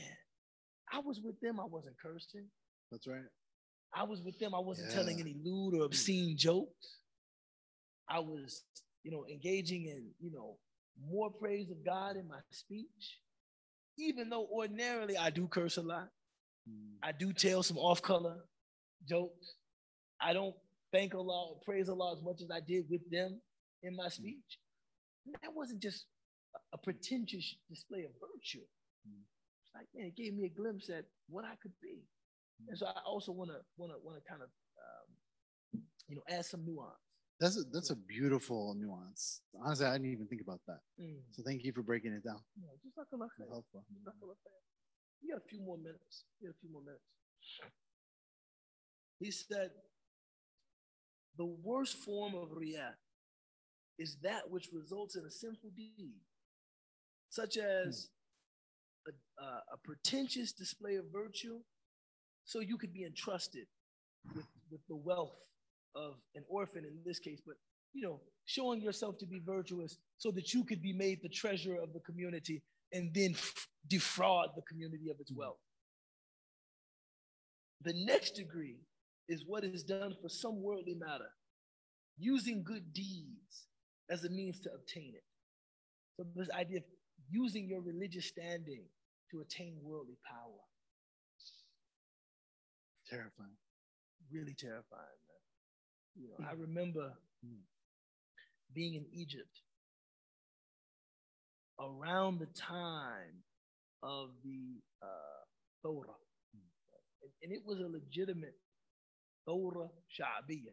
[0.93, 2.47] I was with them, I wasn't cursing.
[2.91, 3.20] That's right.
[3.95, 4.97] I was with them, I wasn't yeah.
[4.97, 6.99] telling any lewd or obscene jokes.
[8.09, 8.62] I was,
[9.03, 10.57] you know, engaging in, you know,
[11.11, 13.18] more praise of God in my speech.
[13.99, 16.09] Even though ordinarily I do curse a lot,
[16.68, 16.97] hmm.
[17.03, 18.37] I do tell some off color
[19.09, 19.55] jokes.
[20.20, 20.55] I don't
[20.93, 23.41] thank Allah or praise Allah as much as I did with them
[23.82, 24.11] in my hmm.
[24.11, 24.59] speech.
[25.43, 26.05] That wasn't just
[26.77, 28.64] a pretentious display of virtue.
[29.09, 29.24] Mm.
[29.64, 32.05] It's like, man, it gave me a glimpse at what I could be.
[32.61, 32.68] Mm.
[32.68, 34.51] And so I also want to want to want to kind of
[34.85, 35.09] um,
[36.09, 37.01] you know add some nuance.
[37.41, 39.43] That's a, that's a beautiful nuance.
[39.61, 40.81] Honestly, I didn't even think about that.
[41.01, 41.20] Mm.
[41.33, 42.41] So thank you for breaking it down.
[42.57, 43.85] Yeah, just like a lot helpful.
[45.20, 46.24] You got a few more minutes.
[46.41, 47.05] You got a few more minutes.
[49.18, 49.70] He said,
[51.39, 52.97] the worst form of riyah
[53.99, 56.20] is that which results in a sinful deed
[57.29, 58.09] such as
[59.07, 61.59] a, a, a pretentious display of virtue,
[62.45, 63.66] so you could be entrusted
[64.35, 65.37] with with the wealth
[65.95, 67.57] of an orphan in this case, but
[67.93, 71.81] you know, showing yourself to be virtuous so that you could be made the treasurer
[71.83, 72.62] of the community
[72.93, 73.35] and then
[73.89, 75.41] defraud the community of its mm-hmm.
[75.41, 75.57] wealth.
[77.83, 78.81] The next degree
[79.29, 81.31] is what is done for some worldly matter,
[82.18, 83.66] using good deeds
[84.11, 85.24] as a means to obtain it.
[86.16, 86.85] So this idea of
[87.31, 88.85] using your religious standing
[89.31, 90.62] to attain worldly power.
[93.09, 93.57] Terrifying.
[94.33, 95.45] Really terrifying, man.
[96.16, 97.12] You know, I remember
[97.45, 97.62] Mm.
[98.72, 99.61] being in Egypt
[101.79, 103.45] around the time
[104.03, 105.43] of the uh,
[105.85, 106.16] Thawra.
[107.22, 108.57] And, and it was a legitimate
[109.47, 110.72] Thawra Sha'abiyya.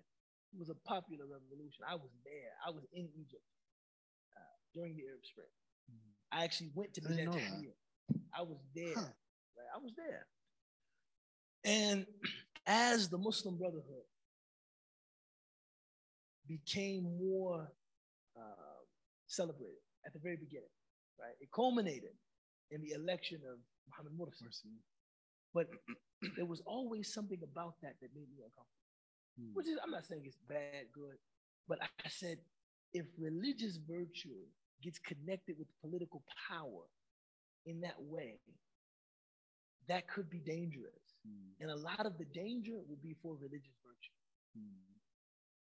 [0.53, 1.83] It was a popular revolution.
[1.87, 2.53] I was there.
[2.65, 3.43] I was in Egypt
[4.37, 5.49] uh, during the Arab Spring.
[6.31, 7.59] I actually went to I didn't Benet know
[8.11, 8.19] that.
[8.35, 8.95] I was there.
[8.95, 9.01] Huh.
[9.75, 10.27] I was there.
[11.65, 12.05] And
[12.67, 14.07] as the Muslim Brotherhood
[16.47, 17.71] became more
[18.37, 18.81] uh,
[19.27, 20.73] celebrated at the very beginning,
[21.19, 21.33] right?
[21.39, 22.15] It culminated
[22.71, 23.59] in the election of
[23.89, 24.49] Muhammad Morsi.
[25.53, 25.67] But
[26.35, 28.83] there was always something about that that made me uncomfortable.
[29.39, 29.53] Hmm.
[29.53, 31.17] Which is, I'm not saying it's bad, good,
[31.67, 32.37] but I said
[32.93, 34.43] if religious virtue
[34.83, 36.83] gets connected with political power
[37.65, 38.39] in that way,
[39.87, 41.03] that could be dangerous.
[41.25, 41.61] Hmm.
[41.61, 44.17] And a lot of the danger will be for religious virtue.
[44.57, 44.83] Hmm.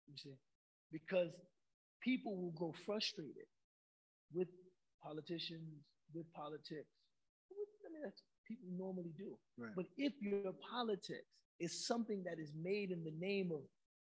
[0.07, 0.37] You see,
[0.93, 1.31] because
[2.01, 3.51] people will grow frustrated
[4.33, 4.49] with
[5.03, 6.89] politicians, with politics.
[7.51, 9.37] I mean, that's people normally do.
[9.59, 9.73] Right.
[9.77, 11.29] But if your politics
[11.61, 13.61] is something that is made in the name of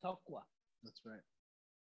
[0.04, 0.42] taqwa,
[0.82, 1.22] That's right.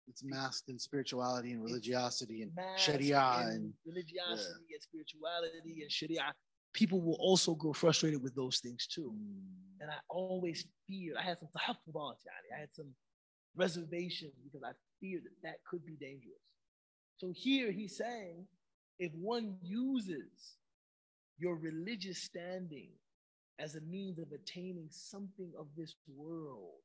[0.07, 6.33] It's masked in spirituality and religiosity and Sharia and religiosity and spirituality and sharia,
[6.73, 9.09] people will also grow frustrated with those things too.
[9.09, 9.81] Hmm.
[9.81, 12.55] And I always feared, I had some tahaffudat, yani.
[12.55, 12.93] I had some
[13.55, 16.41] reservations because I feared that that could be dangerous.
[17.17, 18.45] So here he's saying,
[18.99, 20.57] if one uses
[21.37, 22.89] your religious standing
[23.59, 26.81] as a means of attaining something of this world,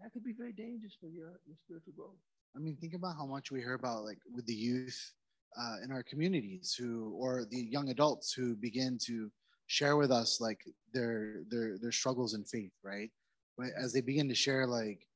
[0.00, 2.22] that could be very dangerous for your, your spiritual growth.
[2.56, 5.12] I mean, think about how much we hear about like with the youth
[5.58, 9.30] uh, in our communities who, or the young adults who begin to
[9.66, 10.60] share with us like
[10.92, 13.10] their their their struggles in faith, right?
[13.56, 15.06] But as they begin to share, like,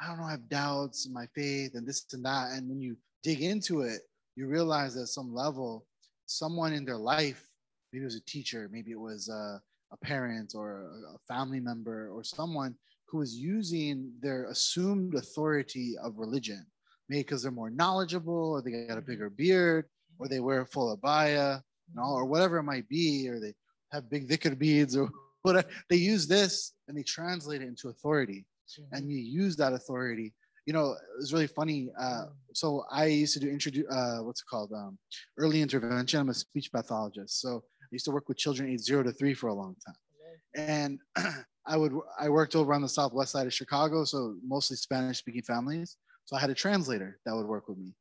[0.00, 2.80] I don't know, I have doubts in my faith and this and that, and when
[2.80, 4.00] you dig into it,
[4.34, 5.86] you realize at some level,
[6.26, 7.48] someone in their life,
[7.92, 9.60] maybe it was a teacher, maybe it was a,
[9.92, 12.74] a parent or a, a family member or someone
[13.06, 16.64] who is using their assumed authority of religion,
[17.08, 19.06] maybe because they're more knowledgeable or they got a Mhm.
[19.06, 19.86] bigger beard
[20.18, 23.54] or they wear a full abaya, you know, or whatever it might be, or they
[23.90, 25.10] have big dhikr beads or
[25.42, 25.68] whatever.
[25.88, 28.46] They use this and they translate it into authority
[28.92, 30.32] and you use that authority.
[30.66, 31.90] You know, it's really funny.
[31.98, 34.72] Uh, so I used to do introduce, uh, what's it called?
[34.72, 34.98] Um,
[35.36, 36.20] early intervention.
[36.20, 37.40] I'm a speech pathologist.
[37.40, 39.96] So I used to work with children age zero to three for a long time
[40.54, 40.98] and
[41.66, 45.42] I would I worked over on the southwest side of Chicago, so mostly Spanish speaking
[45.42, 45.96] families.
[46.32, 47.92] So I had a translator that would work with me.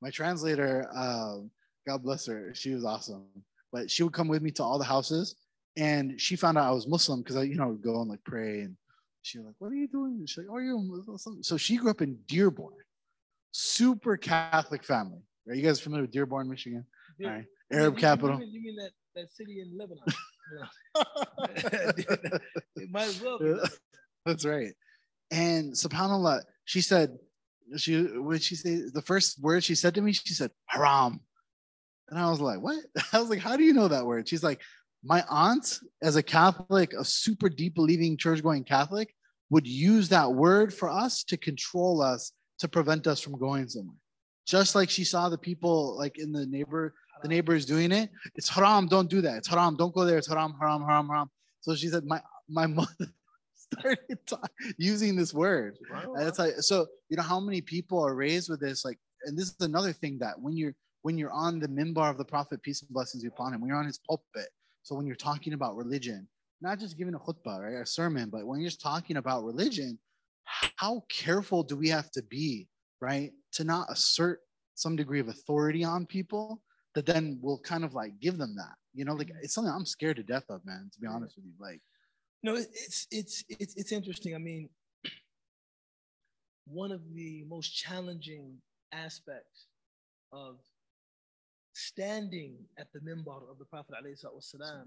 [0.00, 1.50] My translator, um,
[1.88, 3.24] God bless her, she was awesome.
[3.72, 5.34] But she would come with me to all the houses,
[5.76, 8.22] and she found out I was Muslim because I, you know, would go and like
[8.24, 8.76] pray, and
[9.22, 11.90] she was like, "What are you doing?" She's like, "Oh, you're Muslim." So she grew
[11.90, 12.74] up in Dearborn,
[13.50, 15.18] super Catholic family.
[15.48, 16.84] Are you guys familiar with Dearborn, Michigan?
[17.18, 17.28] Yeah.
[17.28, 18.34] All right, Arab mean- capital.
[18.34, 20.04] You mean, you mean that, that city in Lebanon?
[22.82, 23.54] It might as well be.
[24.26, 24.74] That's right.
[25.30, 27.16] And subhanAllah, she said,
[27.76, 31.20] she what she say the first word she said to me, she said, haram.
[32.08, 32.78] And I was like, what?
[33.12, 34.28] I was like, how do you know that word?
[34.28, 34.60] She's like,
[35.02, 39.14] my aunt, as a Catholic, a super deep believing church going Catholic,
[39.48, 43.96] would use that word for us to control us to prevent us from going somewhere.
[44.46, 48.10] Just like she saw the people like in the neighbor, the neighbors doing it.
[48.34, 49.38] It's haram, don't do that.
[49.38, 50.18] It's haram, don't go there.
[50.18, 51.30] It's haram, haram, haram, haram.
[51.60, 52.90] So she said, my my mother
[53.78, 54.40] started ta-
[54.78, 55.78] using this word.
[55.92, 58.84] And it's like so you know how many people are raised with this?
[58.84, 62.18] Like and this is another thing that when you're when you're on the minbar of
[62.18, 64.48] the prophet peace and blessings be upon him when you're on his pulpit
[64.82, 66.26] so when you're talking about religion
[66.60, 69.98] not just giving a khutbah right a sermon but when you're just talking about religion
[70.76, 72.66] how careful do we have to be
[73.00, 74.40] right to not assert
[74.74, 76.60] some degree of authority on people
[76.94, 78.74] that then will kind of like give them that?
[78.94, 79.38] You know like mm-hmm.
[79.42, 81.80] it's something i'm scared to death of man to be honest with you like
[82.42, 84.34] No, it's it's it's it's interesting.
[84.34, 84.68] I mean,
[86.66, 88.56] one of the most challenging
[88.92, 89.66] aspects
[90.32, 90.56] of
[91.74, 94.86] standing at the minbar of the Prophet ﷺ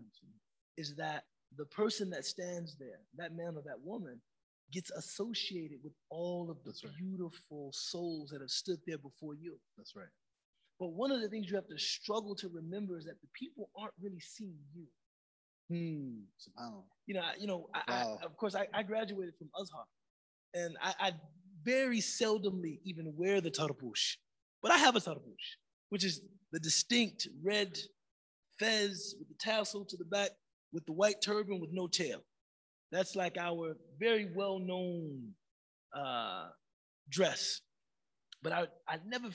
[0.78, 1.24] is that
[1.58, 4.20] the person that stands there, that man or that woman,
[4.72, 6.94] gets associated with all of the That's right.
[6.98, 9.58] beautiful souls that have stood there before you.
[9.78, 10.08] That's right.
[10.80, 13.70] But one of the things you have to struggle to remember is that the people
[13.78, 14.86] aren't really seeing you.
[15.74, 16.20] Hmm.
[17.08, 17.68] You know, I, you know.
[17.74, 18.20] I, Wow.
[18.22, 19.86] I, of course, I, I graduated from Azhar,
[20.54, 21.12] and I, I
[21.64, 24.18] very seldomly even wear the tarbush,
[24.62, 25.58] but I have a tarbush,
[25.90, 26.22] which is
[26.52, 27.78] the distinct red
[28.60, 30.30] fez with the tassel to the back,
[30.72, 32.22] with the white turban with no tail.
[32.92, 35.34] That's like our very well-known
[35.96, 36.50] uh,
[37.10, 37.62] dress.
[38.44, 39.30] But I, I never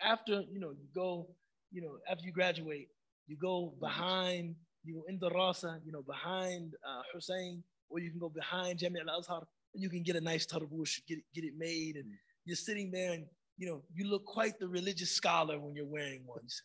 [0.00, 1.34] after you know you go,
[1.72, 2.88] you know after you graduate,
[3.26, 4.54] you go behind,
[4.84, 8.78] you go in the Rasa, you know behind uh, Hussein, or you can go behind
[8.78, 9.42] Jami al Azhar,
[9.74, 12.06] and you can get a nice tarbush, get it, get it made, and
[12.44, 13.24] you're sitting there, and
[13.56, 16.40] you know you look quite the religious scholar when you're wearing one.
[16.42, 16.64] You say,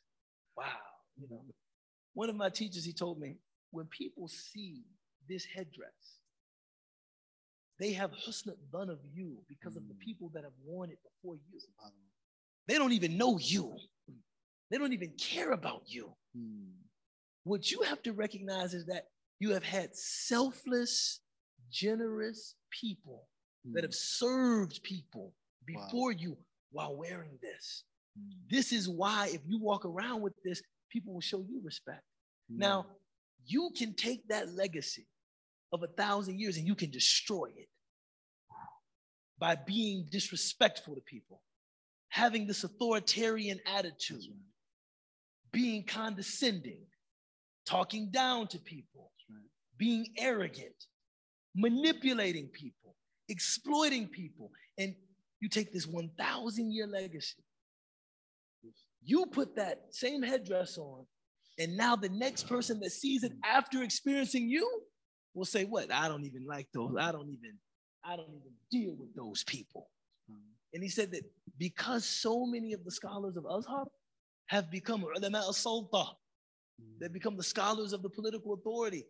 [0.57, 0.63] wow,
[1.17, 1.43] you know.
[2.13, 3.37] One of my teachers, he told me,
[3.71, 4.83] when people see
[5.29, 6.19] this headdress,
[7.79, 9.99] they have husnat done of you because of the Mm.
[9.99, 11.59] people that have worn it before you.
[12.67, 13.77] They don't even know you.
[14.69, 16.13] They don't even care about you.
[17.49, 19.07] What you have to recognize is that
[19.39, 21.19] you have had selfless,
[21.71, 23.27] generous people
[23.73, 23.85] that Hmm.
[23.85, 25.33] have served people
[25.67, 25.87] Wow.
[25.87, 26.37] before you
[26.69, 27.85] while wearing this.
[28.15, 28.47] Hmm.
[28.47, 32.05] This is why if you walk around with this, people will show you respect.
[32.49, 32.57] Hmm.
[32.59, 32.99] Now,
[33.43, 35.07] you can take that legacy
[35.71, 37.69] of a thousand years and you can destroy it
[39.39, 41.41] by being disrespectful to people,
[42.09, 45.51] having this authoritarian attitude, right.
[45.51, 46.85] being condescending,
[47.69, 49.43] talking down to people, right.
[49.77, 50.75] being arrogant,
[51.55, 52.95] manipulating people,
[53.29, 54.51] exploiting people.
[54.77, 54.95] And
[55.39, 57.43] you take this 1,000 year legacy,
[59.03, 61.05] you put that same headdress on,
[61.59, 64.67] and now the next person that sees it after experiencing you
[65.35, 65.93] will say, What?
[65.93, 66.95] I don't even like those.
[66.99, 67.57] I don't even,
[68.03, 69.89] I don't even deal with those people.
[70.73, 71.23] And he said that
[71.57, 73.85] because so many of the scholars of Azhar
[74.47, 76.05] have become ulama al-sulta.
[76.99, 79.05] They become the scholars of the political authority,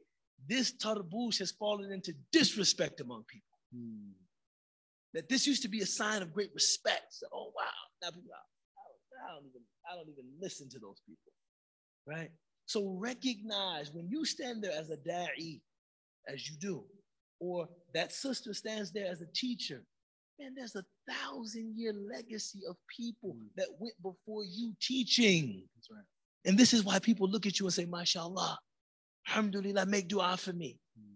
[0.47, 3.57] this tarbush has fallen into disrespect among people.
[3.73, 4.11] Hmm.
[5.13, 7.07] That this used to be a sign of great respect.
[7.11, 7.63] So, oh wow,
[8.01, 9.61] now people, I don't, I don't even,
[9.91, 11.31] I don't even listen to those people,
[12.07, 12.29] right?
[12.67, 15.61] So recognize when you stand there as a da'i,
[16.27, 16.83] as you do,
[17.39, 19.83] or that sister stands there as a teacher,
[20.39, 23.49] man, there's a thousand year legacy of people Mm.
[23.57, 25.67] that went before you teaching.
[25.75, 26.05] That's right.
[26.45, 28.55] And this is why people look at you and say, MashaAllah,
[29.27, 30.79] Alhamdulillah, make dua for me.
[30.97, 31.13] Hmm.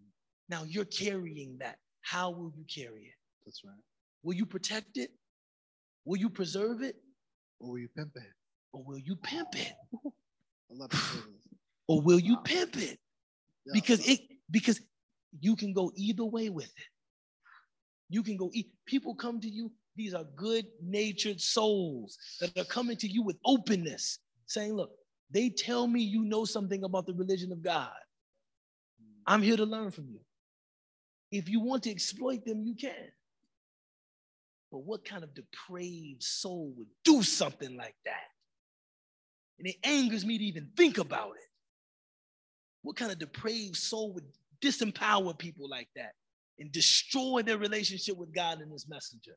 [0.50, 1.78] Now you're carrying that.
[2.02, 3.16] How will you carry it?
[3.46, 3.74] That's right.
[4.24, 5.12] Will you protect it?
[6.06, 6.96] Will you preserve it?
[7.60, 8.32] Or will you pimp it?
[8.74, 9.74] Or will you pimp it?
[10.70, 11.48] Preserve us.
[11.88, 12.42] Or will you Wow.
[12.44, 13.00] pimp it?
[13.66, 14.20] Yeah, Because it
[14.52, 14.82] because
[15.40, 16.90] you can go either way with it.
[18.10, 22.98] You can go e- people come to you, these are good-natured souls that are coming
[22.98, 24.92] to you with openness, saying, look,
[25.34, 27.90] they tell me you know something about the religion of God.
[29.26, 30.20] I'm here to learn from you.
[31.32, 33.12] If you want to exploit them, you can.
[34.72, 38.28] But what kind of depraved soul would do something like that?
[39.58, 41.50] And it angers me to even think about it.
[42.84, 44.26] What kind of depraved soul would
[44.62, 46.14] disempower people like that
[46.60, 49.36] and destroy their relationship with God and His messenger?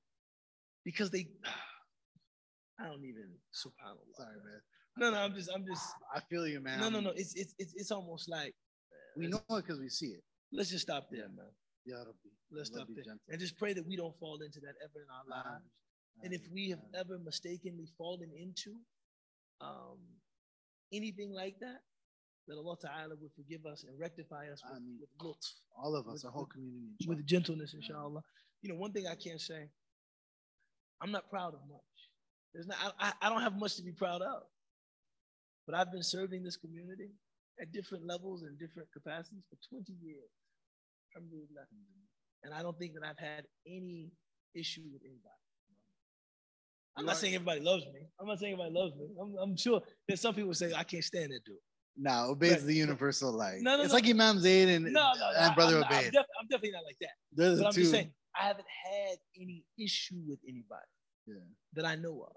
[0.85, 1.29] Because they,
[2.81, 4.17] I don't even, subhanAllah.
[4.17, 4.61] Sorry, man.
[4.99, 5.85] No, no, I'm just, I'm just,
[6.15, 6.81] I feel you, man.
[6.81, 7.11] no, no, no.
[7.11, 8.55] It's, it's, it's, it's almost like,
[9.17, 10.23] We know it because we see it.
[10.53, 11.53] let's just stop there, man.
[11.85, 12.11] Ya Rabbi.
[12.51, 13.05] Let's stop be there.
[13.05, 13.21] gentle.
[13.29, 15.65] And just pray that we don't fall into that ever in our lives.
[16.23, 18.75] And if we have ever mistakenly fallen into
[19.61, 19.99] um,
[20.93, 21.81] anything like that,
[22.49, 24.99] that Allah Ta'ala would forgive us and rectify us with, Ameen.
[25.01, 25.45] with lutf,
[25.77, 27.81] all of us, with- our whole with- community, with gentleness, Yeah.
[27.85, 28.23] inshallah.
[28.63, 29.69] You know, one thing I can't say,
[31.03, 31.81] I'm not proud of much.
[32.55, 34.43] There's not, I, I- I don't have much to be proud of.
[35.67, 37.11] But I've been serving this community
[37.61, 40.31] at different levels and different capacities for 20 years.
[41.15, 41.67] Alhamdulillah.
[42.45, 44.11] And I don't think that I've had any
[44.55, 45.43] issue with anybody.
[46.99, 48.01] I'm not saying everybody loves me.
[48.21, 49.07] I'm not saying everybody loves me.
[49.21, 51.57] I'm, I'm sure there's some people say I can't stand that dude.
[51.99, 52.63] Now obeys Right.
[52.63, 53.61] the universal like.
[53.61, 53.97] No, no, it's no.
[53.97, 56.85] like Imam Zayd and, No, no, no, and Brother I'm, I'm, def- I'm definitely not
[56.85, 57.11] like that.
[57.59, 57.81] But I'm two.
[57.81, 60.89] just saying, I haven't had any issue with anybody
[61.27, 61.35] Yeah.
[61.75, 62.37] that I know of,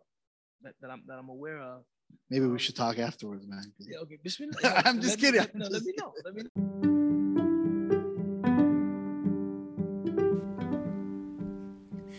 [0.64, 1.84] that, that I'm that I'm aware of.
[2.30, 3.74] Maybe we um, should talk afterwards, man.
[3.80, 4.18] Yeah, okay.
[4.24, 4.54] Bismillah.
[4.86, 6.14] I'm just kidding, let- no, let me know.
[6.24, 6.50] Let me know.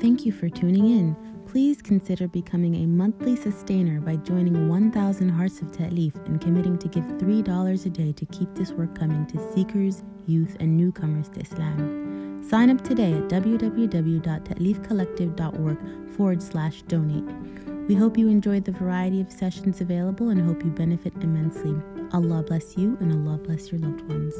[0.01, 1.15] Thank you for tuning in.
[1.47, 6.89] Please consider becoming a monthly sustainer by joining 1000 Hearts of Ta'leef and committing to
[6.89, 11.41] give $3 a day to keep this work coming to seekers, youth, and newcomers to
[11.41, 12.41] Islam.
[12.49, 17.25] Sign up today at www.ta'leefcollective.org forward slash donate.
[17.89, 21.75] We hope you enjoyed the variety of sessions available and hope you benefit immensely.
[22.13, 24.35] Allah bless you and Allah bless your loved ones.